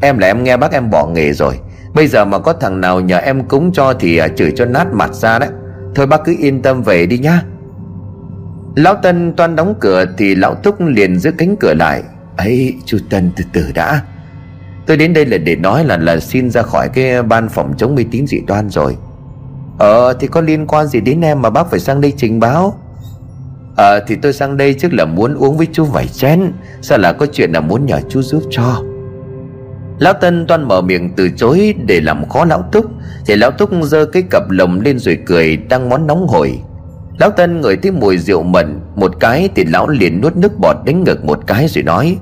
[0.00, 1.58] Em là em nghe bác em bỏ nghề rồi.
[1.94, 4.86] Bây giờ mà có thằng nào nhờ em cúng cho Thì à, chửi cho nát
[4.92, 5.48] mặt ra đấy.
[5.94, 7.42] Thôi bác cứ yên tâm về đi nhá.
[8.76, 12.02] Lão Tân toan đóng cửa Thì lão Túc liền giữ cánh cửa lại.
[12.36, 14.02] Ấy chú Tân từ từ đã.
[14.86, 17.94] Tôi đến đây là để nói là là xin ra khỏi cái ban phòng chống
[17.94, 18.96] mê tín dị đoan rồi.
[19.78, 22.78] Ờ thì có liên quan gì đến em mà bác phải sang đây trình báo?
[23.80, 26.52] Ờ thì tôi sang đây trước là muốn uống với chú vài chén.
[26.82, 28.82] Sao là có chuyện là muốn nhờ chú giúp cho.
[29.98, 32.84] Lão Tân toan mở miệng từ chối để làm khó Lão Túc.
[33.26, 36.58] Thì Lão Túc giơ cái cặp lồng lên rồi cười đang món nóng hổi.
[37.18, 40.76] Lão Tân ngửi thấy mùi rượu mận Một cái thì lão liền nuốt nước bọt
[40.84, 42.16] đánh ngực một cái rồi nói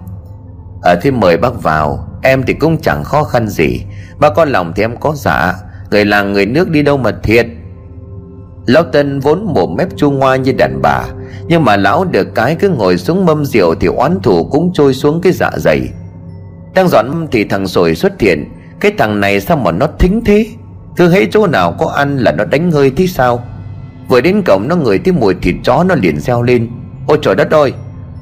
[0.83, 2.09] Ờ à, thế mời bác vào.
[2.23, 3.85] Em thì cũng chẳng khó khăn gì.
[4.19, 5.55] Bác có lòng thì em có giả
[5.91, 7.47] Người làng người nước đi đâu mà thiệt.
[8.67, 11.05] Lão Tân vốn mồm mép chua ngoa như đàn bà.
[11.47, 14.95] Nhưng mà lão được cái cứ ngồi xuống mâm rượu Thì oán thủ cũng trôi
[14.95, 15.89] xuống cái dạ dày.
[16.75, 18.45] Đang dọn thì thằng sồi xuất hiện.
[18.81, 20.47] Cái thằng này sao mà nó thính thế?
[20.97, 23.45] Cứ hễ chỗ nào có ăn là nó đánh hơi thế sao?
[24.09, 26.69] Vừa đến cổng nó ngửi thấy mùi thịt chó nó liền reo lên.
[27.07, 27.73] Ôi trời đất ơi,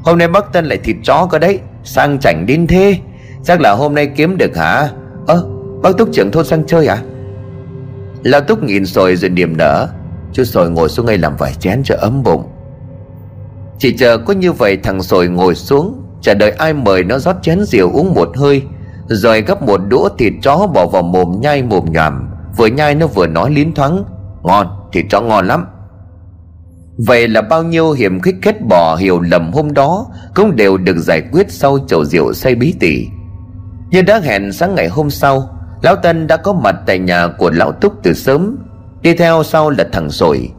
[0.04, 2.98] Hôm nay bác Tân lại thịt chó cơ đấy, Sang chảnh đến thế.
[3.44, 4.88] Chắc là hôm nay kiếm được hả?
[5.26, 5.46] Ơ,
[5.82, 6.98] bác Túc trưởng thôn sang chơi à?
[8.22, 9.88] Lão Túc nhìn sồi rồi niềm nở.
[10.32, 12.42] Chú sồi ngồi xuống ngay làm vài chén cho ấm bụng.
[13.79, 17.37] Chỉ chờ có như vậy thằng sồi ngồi xuống Chờ đợi ai mời nó rót
[17.43, 18.62] chén rượu uống một hơi
[19.07, 23.07] Rồi gấp một đũa thịt chó bỏ vào mồm nhai mồm nhòm Vừa nhai nó
[23.07, 24.05] vừa nói liến thoáng
[24.43, 25.66] Ngon, thịt chó ngon lắm.
[27.07, 30.99] Vậy là bao nhiêu hiểm khích kết bỏ hiểu lầm hôm đó Cũng đều được
[30.99, 33.07] giải quyết sau chầu rượu say bí tỉ.
[33.91, 37.51] Như đã hẹn sáng ngày hôm sau Lão Tân đã có mặt tại nhà của
[37.51, 38.57] Lão Túc từ sớm.
[39.03, 40.51] Đi theo sau là thằng Sồi.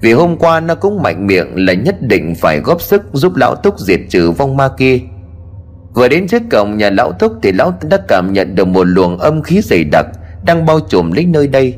[0.00, 3.54] Vì hôm qua nó cũng mạnh miệng là nhất định phải góp sức giúp Lão
[3.54, 5.00] Túc diệt trừ vong ma kia.
[5.94, 9.18] Vừa đến trước cổng nhà Lão Túc thì Lão đã cảm nhận được một luồng
[9.18, 10.06] âm khí dày đặc
[10.44, 11.74] Đang bao trùm lấy nơi đây.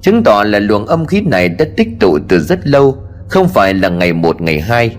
[0.00, 2.96] Chứng tỏ là luồng âm khí này đã tích tụ từ rất lâu,
[3.28, 4.96] Không phải là ngày một, ngày hai.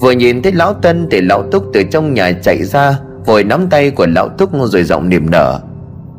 [0.00, 3.66] Vừa nhìn thấy Lão Tân thì Lão Túc từ trong nhà chạy ra, Vội nắm
[3.70, 5.60] tay của Lão Túc rồi giọng niềm nở.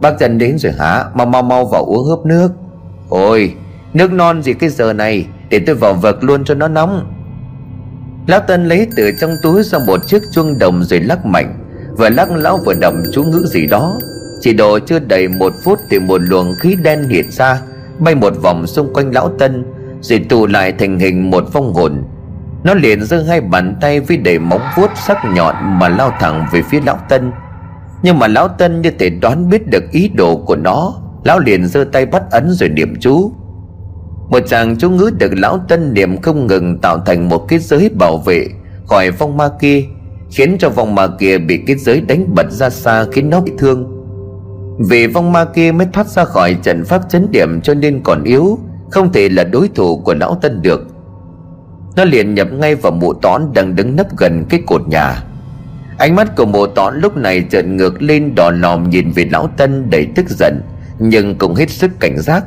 [0.02, 1.06] Bác dân đến rồi hả?
[1.14, 2.52] Mau mau mau vào uống hớp nước.
[3.10, 3.54] Ôi,
[3.94, 5.26] nước non gì cái giờ này?
[5.50, 7.14] Để tôi vào vật luôn cho nó nóng.
[8.28, 11.60] Lão Tân lấy từ trong túi ra một chiếc chuông đồng rồi lắc mạnh.
[11.98, 13.98] Vừa lắc, lão vừa đọc chú ngữ gì đó.
[14.42, 17.62] Chỉ độ chưa đầy một phút thì một luồng khí đen hiện ra,
[18.00, 19.66] Bay một vòng xung quanh lão Tân,
[20.02, 22.04] Rồi tụ lại thành hình một phong hồn.
[22.64, 26.46] Nó liền giơ hai bàn tay với đầy móng vuốt sắc nhọn Mà lao thẳng
[26.52, 27.32] về phía lão Tân.
[28.02, 30.94] Nhưng mà lão tân như thể đoán biết được ý đồ của nó,
[31.24, 33.32] lão liền giơ tay bắt ấn rồi niệm chú
[34.30, 37.90] một chàng chú ngữ được lão tân niệm không ngừng tạo thành một kết giới
[38.00, 38.48] bảo vệ
[38.88, 39.84] khỏi vong ma kia,
[40.32, 43.52] khiến cho vong ma kia bị kết giới đánh bật ra xa khiến nó bị
[43.58, 43.94] thương.
[44.90, 48.24] Vì vong ma kia mới thoát ra khỏi trận pháp chấn điểm cho nên còn
[48.24, 48.60] yếu,
[48.92, 50.88] không thể là đối thủ của lão tân được.
[51.96, 55.24] Nó liền nhập ngay vào mụ tón đang đứng nấp gần cái cột nhà.
[55.98, 59.48] Ánh mắt của mộ tón lúc này trợn ngược lên đỏ nòm nhìn về lão
[59.58, 60.62] tân đầy tức giận,
[61.00, 62.44] Nhưng cũng hết sức cảnh giác.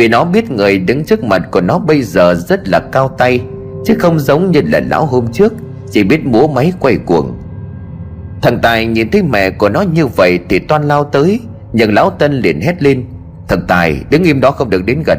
[0.00, 3.40] Vì nó biết người đứng trước mặt của nó bây giờ rất là cao tay,
[3.84, 5.52] Chứ không giống như là lão hôm trước,
[5.90, 7.38] Chỉ biết múa máy quay cuồng.
[8.42, 11.40] Thằng Tài nhìn thấy mẹ của nó như vậy thì toan lao tới,
[11.72, 13.04] Nhưng lão Tân liền hét lên,
[13.48, 15.18] Thằng Tài, đứng im đó không được đến gần,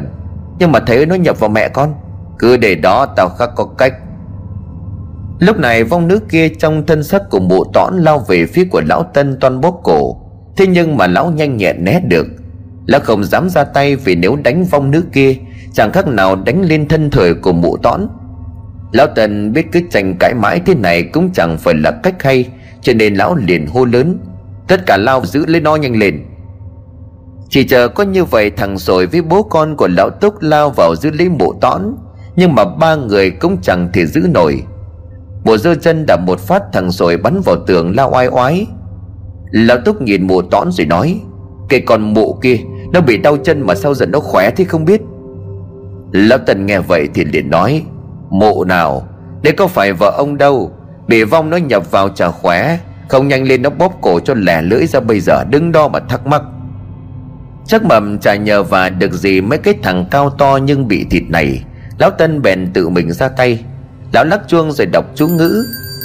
[0.58, 1.94] Nhưng mà thấy nó nhập vào mẹ con,
[2.38, 3.94] Cứ để đó tao khắc có cách.
[5.38, 8.82] Lúc này vong nữ kia trong thân sắc của mụ tõn lao về phía của
[8.86, 10.16] lão Tân toan bóp cổ,
[10.56, 12.26] Thế nhưng mà lão nhanh nhẹn né được.
[12.86, 15.36] Lão không dám ra tay vì nếu đánh vong nữ kia,
[15.74, 18.00] Chẳng khác nào đánh lên thân thời của mụ tõn
[18.92, 22.48] Lão Tần biết cứ tranh cãi mãi thế này cũng chẳng phải là cách hay,
[22.80, 24.18] Cho nên lão liền hô lớn.
[24.68, 26.24] Tất cả lao giữ lấy nó nhanh lên.
[27.48, 30.94] Chỉ chờ có như vậy thằng rồi với bố con của lão Túc lao vào
[30.96, 31.82] giữ lấy mụ tõn
[32.36, 34.62] Nhưng mà ba người cũng chẳng thể giữ nổi.
[35.44, 38.66] Bộ dơ chân đạp một phát thằng rồi bắn vào tường lao oai oái.
[39.50, 41.20] Lão Túc nhìn mụ tõn rồi nói,
[41.68, 42.56] Cái con mụ kia
[42.92, 45.00] nó bị đau chân mà sao dần nó khỏe thế không biết?
[46.12, 47.84] Lão Tần nghe vậy thì liền nói,
[48.30, 49.08] Mụ nào
[49.42, 50.72] Đây có phải vợ ông đâu
[51.08, 52.78] Bị vong nó nhập vào chả khỏe,
[53.08, 56.00] Không nhanh lên nó bóp cổ cho lẻ lưỡi ra bây giờ Đứng đo mà
[56.00, 56.42] thắc mắc.
[57.66, 61.22] Chắc mầm chả nhờ và được gì Mấy cái thằng cao to nhưng bị thịt
[61.28, 61.64] này,
[61.98, 63.64] Lão Tân bèn tự mình ra tay.
[64.12, 65.64] Lão lắc chuông rồi đọc chú ngữ,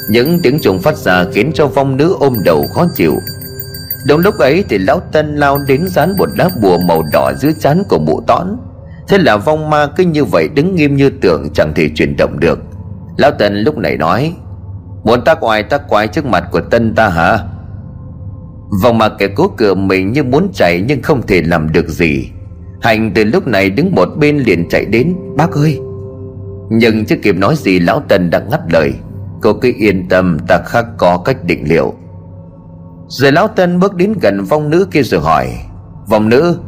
[0.09, 3.13] Những tiếng trùng phát ra khiến cho vong nữ ôm đầu khó chịu.
[4.07, 7.53] Đúng lúc ấy thì lão Tân lao đến dán một lá bùa màu đỏ dưới
[7.59, 8.57] chán của mụ tón
[9.07, 12.39] Thế là vong ma cứ như vậy đứng nghiêm như tượng, chẳng thể chuyển động
[12.39, 12.59] được.
[13.17, 14.35] Lão Tân lúc này nói,
[15.03, 17.39] Muốn ta quài, ta quái trước mặt của Tân ta hả?
[18.83, 22.29] Vong ma kẻ cố cửa mình như muốn chạy nhưng không thể làm được gì.
[22.81, 25.79] Hành từ lúc này đứng một bên liền chạy đến, Bác ơi!
[26.69, 28.93] Nhưng chưa kịp nói gì, lão Tân đã ngắt lời.
[29.41, 31.93] Cô cứ yên tâm, ta khắc có cách định liệu.
[33.07, 35.47] Rồi lão Tân bước đến gần vong nữ kia rồi hỏi,
[36.07, 36.59] Vong nữ,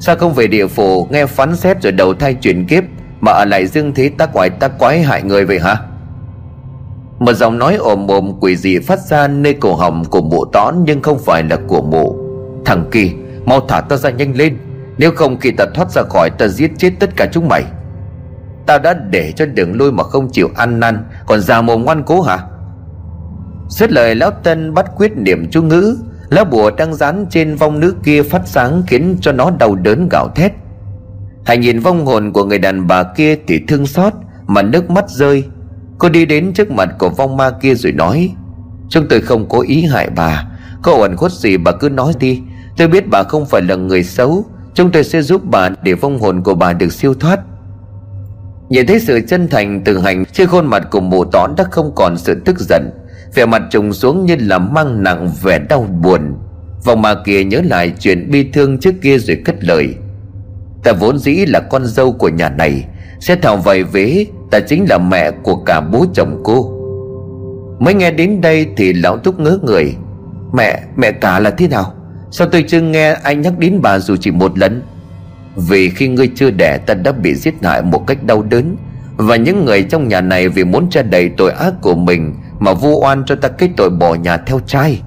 [0.00, 2.84] Sao không về địa phủ nghe phán xét rồi đầu thai chuyển kiếp
[3.20, 5.76] Mà ở lại dương thế tác quái tác quái hại người vậy hả?
[7.18, 10.74] Một giọng nói ồm ồm quỷ dị phát ra nơi cổ họng của mụ tón
[10.84, 12.16] Nhưng không phải là của mụ.
[12.64, 13.12] Thằng kỳ,
[13.44, 14.58] mau thả ta ra nhanh lên,
[14.98, 17.62] Nếu không khi ta thoát ra khỏi ta giết chết tất cả chúng mày.
[18.66, 22.02] Tao đã để cho đường lui mà không chịu ăn năn, Còn già mồm ngoan
[22.02, 22.38] cố hả?
[23.68, 25.96] Xét lời lão tân bắt quyết niệm chú ngữ
[26.30, 30.08] Lá bùa đang dán trên vong nữ kia phát sáng Khiến cho nó đau đớn
[30.10, 30.52] gào thét.
[31.44, 34.12] Hãy nhìn vong hồn của người đàn bà kia thì thương xót,
[34.46, 35.44] Mà nước mắt rơi.
[35.98, 38.30] Cô đi đến trước mặt của vong ma kia rồi nói,
[38.88, 40.44] Chúng tôi không cố ý hại bà.
[40.82, 42.42] Có ẩn khuất gì bà cứ nói đi.
[42.76, 44.44] Tôi biết bà không phải là người xấu.
[44.74, 47.40] Chúng tôi sẽ giúp bà để vong hồn của bà được siêu thoát.
[48.68, 51.92] Nhìn thấy sự chân thành từ hành, Trên khuôn mặt của mụ tón đã không
[51.94, 52.90] còn sự tức giận
[53.34, 56.34] vẻ mặt trùng xuống như là mang nặng vẻ đau buồn.
[56.84, 59.94] Vòng mà kia nhớ lại chuyện bi thương trước kia rồi cất lời.
[60.84, 62.84] Ta vốn dĩ là con dâu của nhà này,
[63.20, 66.74] sẽ thảo vầy vế, ta chính là mẹ của cả bố chồng cô.
[67.80, 69.94] Mới nghe đến đây thì lão thúc ngớ người.
[70.52, 71.94] Mẹ mẹ cả là thế nào?
[72.30, 74.82] Sao tôi chưa nghe anh nhắc đến bà dù chỉ một lần?
[75.56, 78.76] Vì khi ngươi chưa đẻ, ta đã bị giết hại một cách đau đớn.
[79.16, 82.72] Và những người trong nhà này vì muốn che đầy tội ác của mình mà
[82.72, 85.02] vu oan cho ta kết tội bỏ nhà theo trai.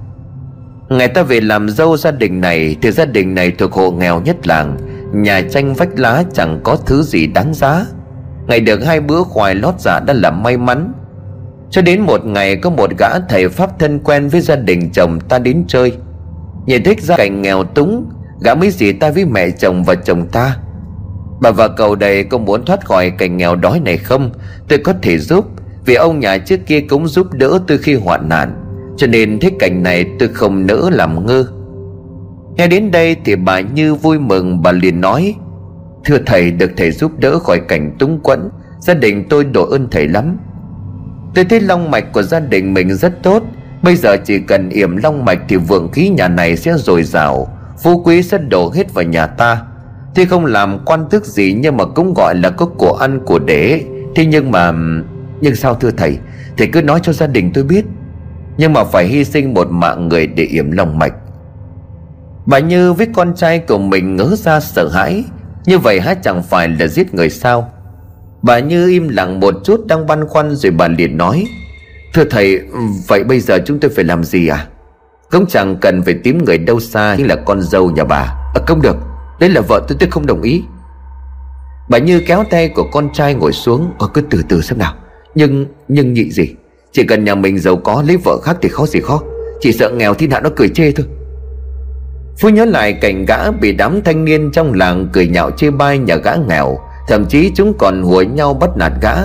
[0.89, 4.21] Ngày ta về làm dâu gia đình này Thì gia đình này thuộc hộ nghèo
[4.21, 4.77] nhất làng,
[5.13, 7.85] Nhà tranh vách lá chẳng có thứ gì đáng giá.
[8.47, 10.93] Ngày được hai bữa khoai lót dạ đã là may mắn.
[11.69, 15.19] Cho đến một ngày có một gã thầy pháp thân quen với gia đình chồng
[15.19, 15.93] ta đến chơi.
[16.65, 18.05] Nhìn thích gia cảnh nghèo túng,
[18.43, 20.57] Gã mới dì ta với mẹ chồng và chồng ta.
[21.41, 24.31] Bà và cầu đầy có muốn thoát khỏi cảnh nghèo đói này không?
[24.67, 25.45] Tôi có thể giúp
[25.85, 28.53] vì ông nhà trước kia cũng giúp đỡ tôi khi hoạn nạn,
[28.97, 31.45] Cho nên thế cảnh này tôi không nỡ làm ngơ.
[32.57, 35.35] Nghe đến đây thì bà Như vui mừng, Bà liền nói,
[36.05, 39.87] Thưa thầy, được thầy giúp đỡ khỏi cảnh túng quẫn, Gia đình tôi đổ ơn
[39.91, 40.37] thầy lắm.
[41.35, 43.43] Tôi thấy long mạch của gia đình mình rất tốt,
[43.83, 47.47] Bây giờ chỉ cần yểm long mạch Thì vượng khí nhà này sẽ dồi dào,
[47.83, 49.61] Phú quý sẽ đổ hết vào nhà ta.
[50.15, 53.39] Tuy không làm quan thức gì Nhưng mà cũng gọi là có của ăn của
[53.39, 53.83] để.
[54.15, 54.73] Thế nhưng mà
[55.41, 56.17] nhưng sao thưa thầy
[56.57, 57.85] Thầy cứ nói cho gia đình tôi biết.
[58.57, 61.13] Nhưng mà phải hy sinh một mạng người để yểm lòng mạch.
[62.45, 65.23] Bà Như với con trai của mình ngỡ ra sợ hãi,
[65.65, 67.71] Như vậy há chẳng phải là giết người sao?
[68.41, 71.45] Bà Như im lặng một chút, đang băn khoăn rồi bà liền nói,
[72.13, 72.59] Thưa thầy,
[73.07, 74.67] Vậy bây giờ chúng tôi phải làm gì à?
[75.31, 78.35] Cũng chẳng cần phải tìm người đâu xa Như là con dâu nhà bà.
[78.55, 78.95] À không được
[79.39, 80.63] Đấy là vợ tôi tôi không đồng ý.
[81.89, 84.93] Bà Như kéo tay của con trai ngồi xuống Ờ cứ từ từ xem nào
[85.35, 86.47] nhưng nhưng nhị gì?
[86.91, 89.21] Chỉ cần nhà mình giàu có lấy vợ khác thì khó gì khó.
[89.61, 91.05] Chỉ sợ nghèo thiên hạ nó cười chê thôi.
[92.39, 95.97] Phú nhớ lại cảnh gã bị đám thanh niên trong làng cười nhạo chê bai
[95.97, 96.77] nhà gã nghèo.
[97.07, 99.15] Thậm chí chúng còn hùa nhau bắt nạt gã.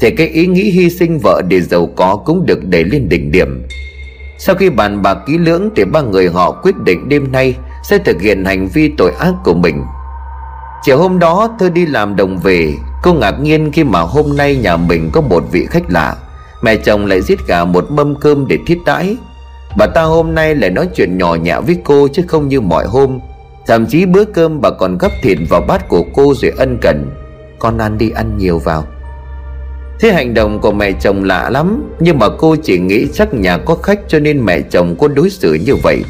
[0.00, 3.32] Thì cái ý nghĩ hy sinh vợ để giàu có cũng được đẩy lên đỉnh
[3.32, 3.62] điểm.
[4.38, 7.54] Sau khi bàn bạc kỹ lưỡng thì ba người họ quyết định đêm nay
[7.88, 9.82] Sẽ thực hiện hành vi tội ác của mình.
[10.82, 14.56] Chiều hôm đó Thơ đi làm đồng về, Cô ngạc nhiên khi mà hôm nay
[14.56, 16.16] nhà mình có một vị khách lạ.
[16.62, 19.16] Mẹ chồng lại giết cả một mâm cơm để thiết đãi.
[19.78, 22.86] Bà ta hôm nay lại nói chuyện nhỏ nhẹ với cô chứ không như mọi
[22.86, 23.18] hôm.
[23.66, 27.10] Thậm chí bữa cơm bà còn gấp thịt vào bát của cô rồi ân cần.
[27.58, 28.84] Con ăn đi, ăn nhiều vào.
[30.00, 33.58] Thế hành động của mẹ chồng lạ lắm, Nhưng mà cô chỉ nghĩ chắc nhà
[33.58, 36.04] có khách cho nên mẹ chồng cô đối xử như vậy.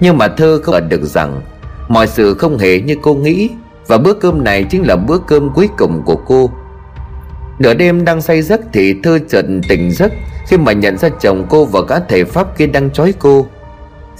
[0.00, 1.40] Nhưng mà thơ không ở được rằng,
[1.88, 3.50] Mọi sự không hề như cô nghĩ.
[3.86, 6.50] Và bữa cơm này chính là bữa cơm cuối cùng của cô.
[7.58, 10.12] Nửa đêm đang say giấc thì thơ chợt tỉnh giấc
[10.48, 13.46] Khi mà nhận ra chồng cô và cả thầy Pháp kia đang trói cô.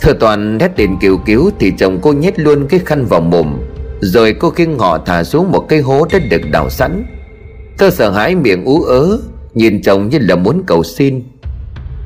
[0.00, 3.58] Thơ toàn hét lên kêu cứu Thì chồng cô nhét luôn cái khăn vào mồm.
[4.00, 7.04] Rồi cô khiêng họ thả xuống một cái hố đã được đào sẵn.
[7.78, 9.18] Thơ sợ hãi miệng ú ớ,
[9.54, 11.22] Nhìn chồng như là muốn cầu xin.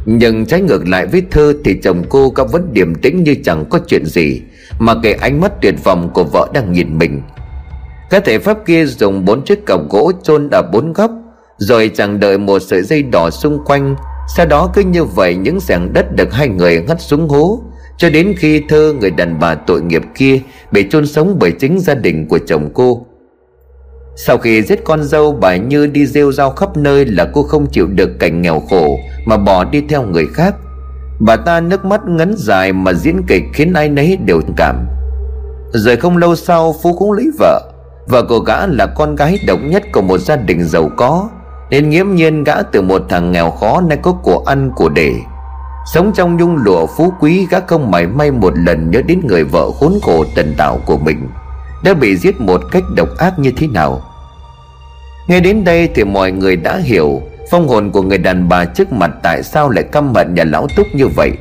[0.06, 3.64] Nhưng trái ngược lại với Thơ Thì chồng cô có vẫn điềm tĩnh như chẳng
[3.70, 4.42] có chuyện gì,
[4.78, 7.22] Mà kể ánh mắt tuyệt vọng của vợ đang nhìn mình.
[8.10, 11.10] Các thể pháp kia dùng bốn chiếc cọc gỗ chôn ở bốn góc,
[11.58, 13.96] Rồi chẳng đợi một sợi dây đỏ xung quanh.
[14.36, 17.60] Sau đó cứ như vậy những sẻng đất được hai người ngắt xuống hố,
[17.98, 20.40] Cho đến khi Thơ người đàn bà tội nghiệp kia
[20.72, 23.06] Bị chôn sống bởi chính gia đình của chồng cô.
[24.16, 27.66] Sau khi giết con dâu, bà Như đi rêu rao khắp nơi là cô không
[27.66, 30.54] chịu được cảnh nghèo khổ Mà bỏ đi theo người khác.
[31.20, 34.86] Bà ta nước mắt ngấn dài mà diễn kịch khiến ai nấy đều cảm.
[35.72, 37.72] Rồi không lâu sau, Phú cũng lấy vợ.
[38.06, 41.28] Vợ của gã là con gái độc nhất của một gia đình giàu có.
[41.70, 45.14] Nên nghiễm nhiên gã từ một thằng nghèo khó nay có của ăn, của để.
[45.92, 49.44] Sống trong nhung lụa phú quý, gã không mảy may một lần nhớ đến người
[49.44, 51.28] vợ khốn khổ tần tạo của mình.
[51.84, 54.02] Đã bị giết một cách độc ác như thế nào?
[55.28, 58.92] Nghe đến đây thì mọi người đã hiểu phong hồn của người đàn bà trước
[58.92, 61.32] mặt tại sao lại căm hận nhà lão túc như vậy.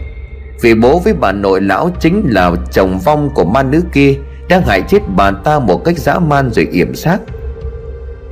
[0.62, 4.16] Vì bố với bà nội lão chính là chồng vong của ma nữ kia
[4.50, 7.20] đang hại chết bà ta một cách dã man rồi yểm xác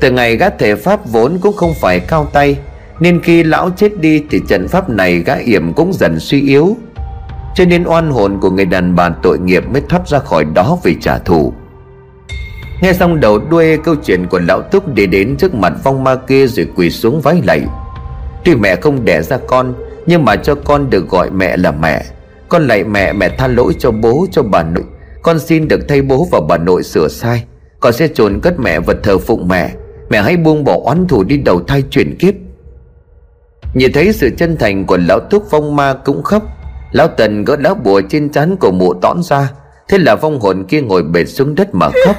[0.03, 2.57] từ ngày gã thể pháp vốn cũng không phải cao tay,
[2.99, 6.77] nên khi lão chết đi thì trận pháp này gã yểm cũng dần suy yếu.
[7.55, 10.77] Cho nên oan hồn của người đàn bà tội nghiệp mới thoát ra khỏi đó
[10.83, 11.53] vì trả thù.
[12.81, 16.15] Nghe xong đầu đuôi câu chuyện của lão Túc Đi đến trước mặt vong ma
[16.15, 17.61] kia rồi quỳ xuống vái lạy.
[18.45, 19.73] Tuy mẹ không đẻ ra con,
[20.05, 22.03] Nhưng mà cho con được gọi mẹ là mẹ.
[22.49, 24.83] Con lạy mẹ mẹ tha lỗi cho bố, cho bà nội
[25.23, 27.43] con xin được thay bố và bà nội sửa sai.
[27.79, 29.71] Con sẽ chôn cất mẹ vật thờ phụng mẹ.
[30.09, 32.33] Mẹ hãy buông bỏ oán thù đi đầu thai chuyển kiếp.
[33.73, 36.43] Nhìn thấy sự chân thành của lão Túc vong ma cũng khóc.
[36.91, 39.51] Lão Tần gỡ lá bùa trên trán của mụ tón ra.
[39.89, 42.15] Thế là vong hồn kia ngồi bệt xuống đất mà khóc.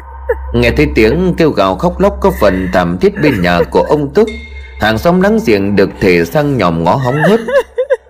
[0.54, 4.14] Nghe thấy tiếng kêu gào khóc lóc có phần thảm thiết bên nhà của ông
[4.14, 4.28] Túc
[4.82, 7.40] Hàng xóm láng giềng được thể sang nhòm ngó hóng hớt.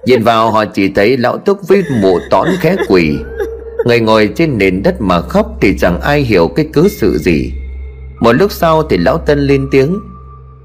[0.05, 3.19] Nhìn vào họ chỉ thấy lão Túc với mụ tón khé quỳ
[3.85, 7.53] Người ngồi trên nền đất mà khóc thì chẳng ai hiểu cái cớ sự gì.
[8.21, 10.01] Một lúc sau thì lão Tân lên tiếng.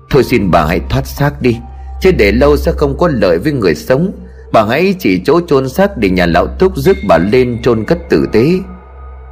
[0.09, 1.57] Thôi xin bà hãy thoát xác đi,
[2.01, 4.11] Chứ để lâu sẽ không có lợi với người sống.
[4.51, 7.97] Bà hãy chỉ chỗ chôn xác để nhà lão Túc rước bà lên chôn cất
[8.09, 8.51] tử tế.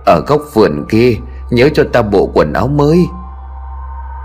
[0.06, 1.16] Ở góc vườn kia,
[1.50, 3.06] Nhớ cho ta bộ quần áo mới.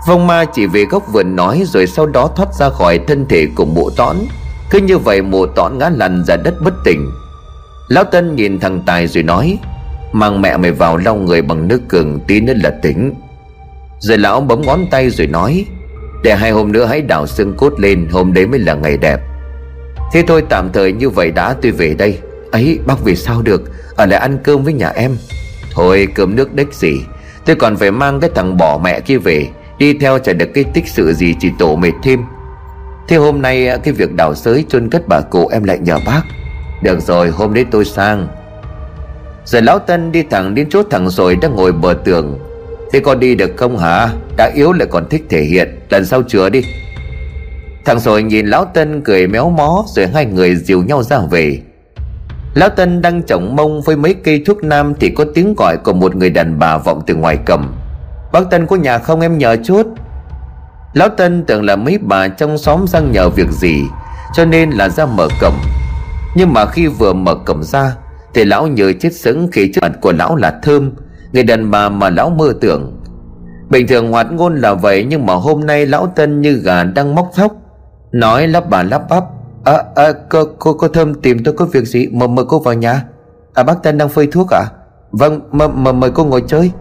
[0.07, 3.47] Vong ma chỉ về góc vườn nói Rồi sau đó thoát ra khỏi thân thể
[3.55, 4.15] của mụ tõn.
[4.71, 7.11] Cứ như vậy mụ tõn ngã lăn ra đất bất tỉnh.
[7.91, 9.57] Lão Tân nhìn thằng Tài rồi nói,
[10.11, 13.13] Mang mẹ mày vào lau người bằng nước cường tí nữa là tỉnh.
[13.99, 15.65] Rồi lão bấm ngón tay rồi nói,
[16.23, 19.19] Để hai hôm nữa hãy đào xương cốt lên, Hôm đấy mới là ngày đẹp.
[20.13, 22.19] Thế thôi, tạm thời như vậy đã, tôi về đây.
[22.51, 23.61] Ấy, bác về sao được?
[23.95, 25.17] Ở lại ăn cơm với nhà em.
[25.71, 27.01] Thôi, cơm nước đếch gì?
[27.45, 30.63] Tôi còn phải mang cái thằng bỏ mẹ kia về, Đi theo chả được cái
[30.63, 32.19] tích sự gì Chỉ tổ mệt thêm.
[33.07, 36.21] Thế hôm nay cái việc đào sới chôn cất bà cụ em lại nhờ bác.
[36.81, 38.27] Được rồi, hôm đấy tôi sang.
[39.45, 42.39] Rồi lão Tân đi thẳng đến chỗ thằng rồi đang ngồi bờ tường.
[42.91, 44.09] Thế con đi được không hả?
[44.37, 45.79] Đã yếu lại còn thích thể hiện.
[45.89, 46.61] Lần sau chữa đi.
[47.85, 51.59] Thằng rồi nhìn lão Tân cười méo mó, Rồi hai người dìu nhau ra về.
[52.53, 55.93] Lão Tân đang chổng mông với mấy cây thuốc nam Thì có tiếng gọi của
[55.93, 57.73] một người đàn bà vọng từ ngoài cầm.
[58.31, 59.87] Bác Tân có nhà không em nhờ chút?
[60.93, 63.83] Lão Tân tưởng là mấy bà trong xóm sang nhờ việc gì,
[64.35, 65.55] Cho nên là ra mở cổng.
[66.35, 67.95] Nhưng mà khi vừa mở cổng ra
[68.33, 70.91] Thì lão nhớ chết sững khi trước mặt của lão là Thơm
[71.33, 73.01] Người đàn bà mà lão mơ tưởng.
[73.69, 77.15] Bình thường hoạt ngôn là vậy Nhưng mà hôm nay lão Tân như gà đang
[77.15, 77.53] móc thóc.
[78.11, 79.23] Nói lắp bà lắp bắp
[79.65, 82.73] À, à cô, cô, cô Thơm tìm tôi có việc gì Mời, mời cô vào
[82.73, 83.03] nhà.
[83.53, 84.65] À bác Tân đang phơi thuốc à
[85.11, 86.71] Vâng mời, mời, mời cô ngồi chơi.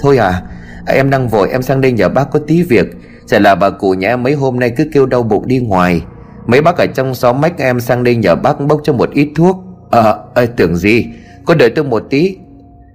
[0.00, 0.42] Thôi à,
[0.86, 2.86] à em đang vội em sang đây nhờ bác có tí việc.
[3.26, 6.02] Sẽ là bà cụ nhà em mấy hôm nay cứ kêu đau bụng đi ngoài.
[6.46, 9.28] Mấy bác ở trong xóm mách em sang đây nhờ bác bốc cho một ít
[9.36, 9.56] thuốc.
[9.90, 11.06] Ờ à, à, tưởng gì?
[11.44, 12.36] Cô đợi tôi một tí.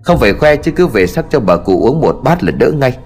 [0.01, 2.71] Không phải khoe chứ cứ về sắc cho bà cụ uống một bát là đỡ
[2.71, 2.97] ngay.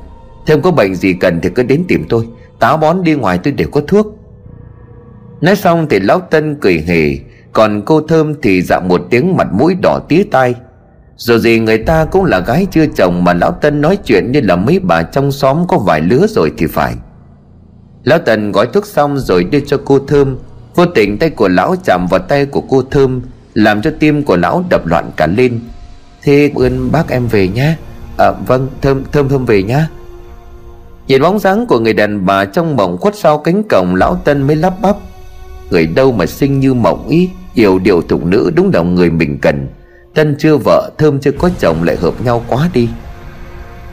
[0.47, 2.27] Thêm có bệnh gì cần thì cứ đến tìm tôi.
[2.59, 4.19] Táo bón đi ngoài tôi đều có thuốc.
[5.41, 7.17] Nói xong thì lão Tân cười hề
[7.53, 10.55] Còn cô Thơm thì dạ một tiếng mặt mũi đỏ tía tai.
[11.17, 14.41] Dù gì người ta cũng là gái chưa chồng Mà lão Tân nói chuyện như
[14.41, 16.95] là mấy bà trong xóm có vài lứa rồi thì phải.
[18.03, 20.37] Lão Tần gói thuốc xong rồi đưa cho cô Thơm.
[20.75, 23.21] Vô tình tay của lão chạm vào tay của cô Thơm,
[23.53, 25.59] Làm cho tim của lão đập loạn cả lên.
[26.21, 27.75] Thế ơn bác em về nhé
[28.17, 29.87] À vâng Thơm Thơm Thơm về nhá.
[31.07, 34.41] Nhìn bóng dáng của người đàn bà trong mộng khuất sau cánh cổng, Lão Tân
[34.41, 34.95] mới lắp bắp.
[35.69, 39.37] Người đâu mà xinh như mộng ý, Yêu điều thục nữ đúng là người mình
[39.41, 39.67] cần.
[40.13, 42.89] Tân chưa vợ, Thơm chưa có chồng lại hợp nhau quá đi.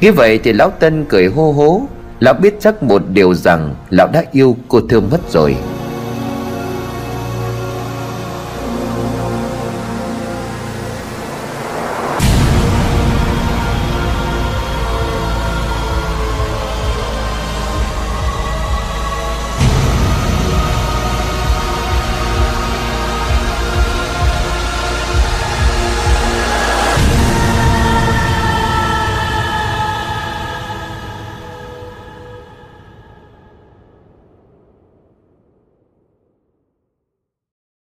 [0.00, 1.82] Nghĩ vậy thì Lão Tân cười hô hố.
[2.20, 5.56] Lão biết chắc một điều rằng Lão đã yêu cô Thơm mất rồi.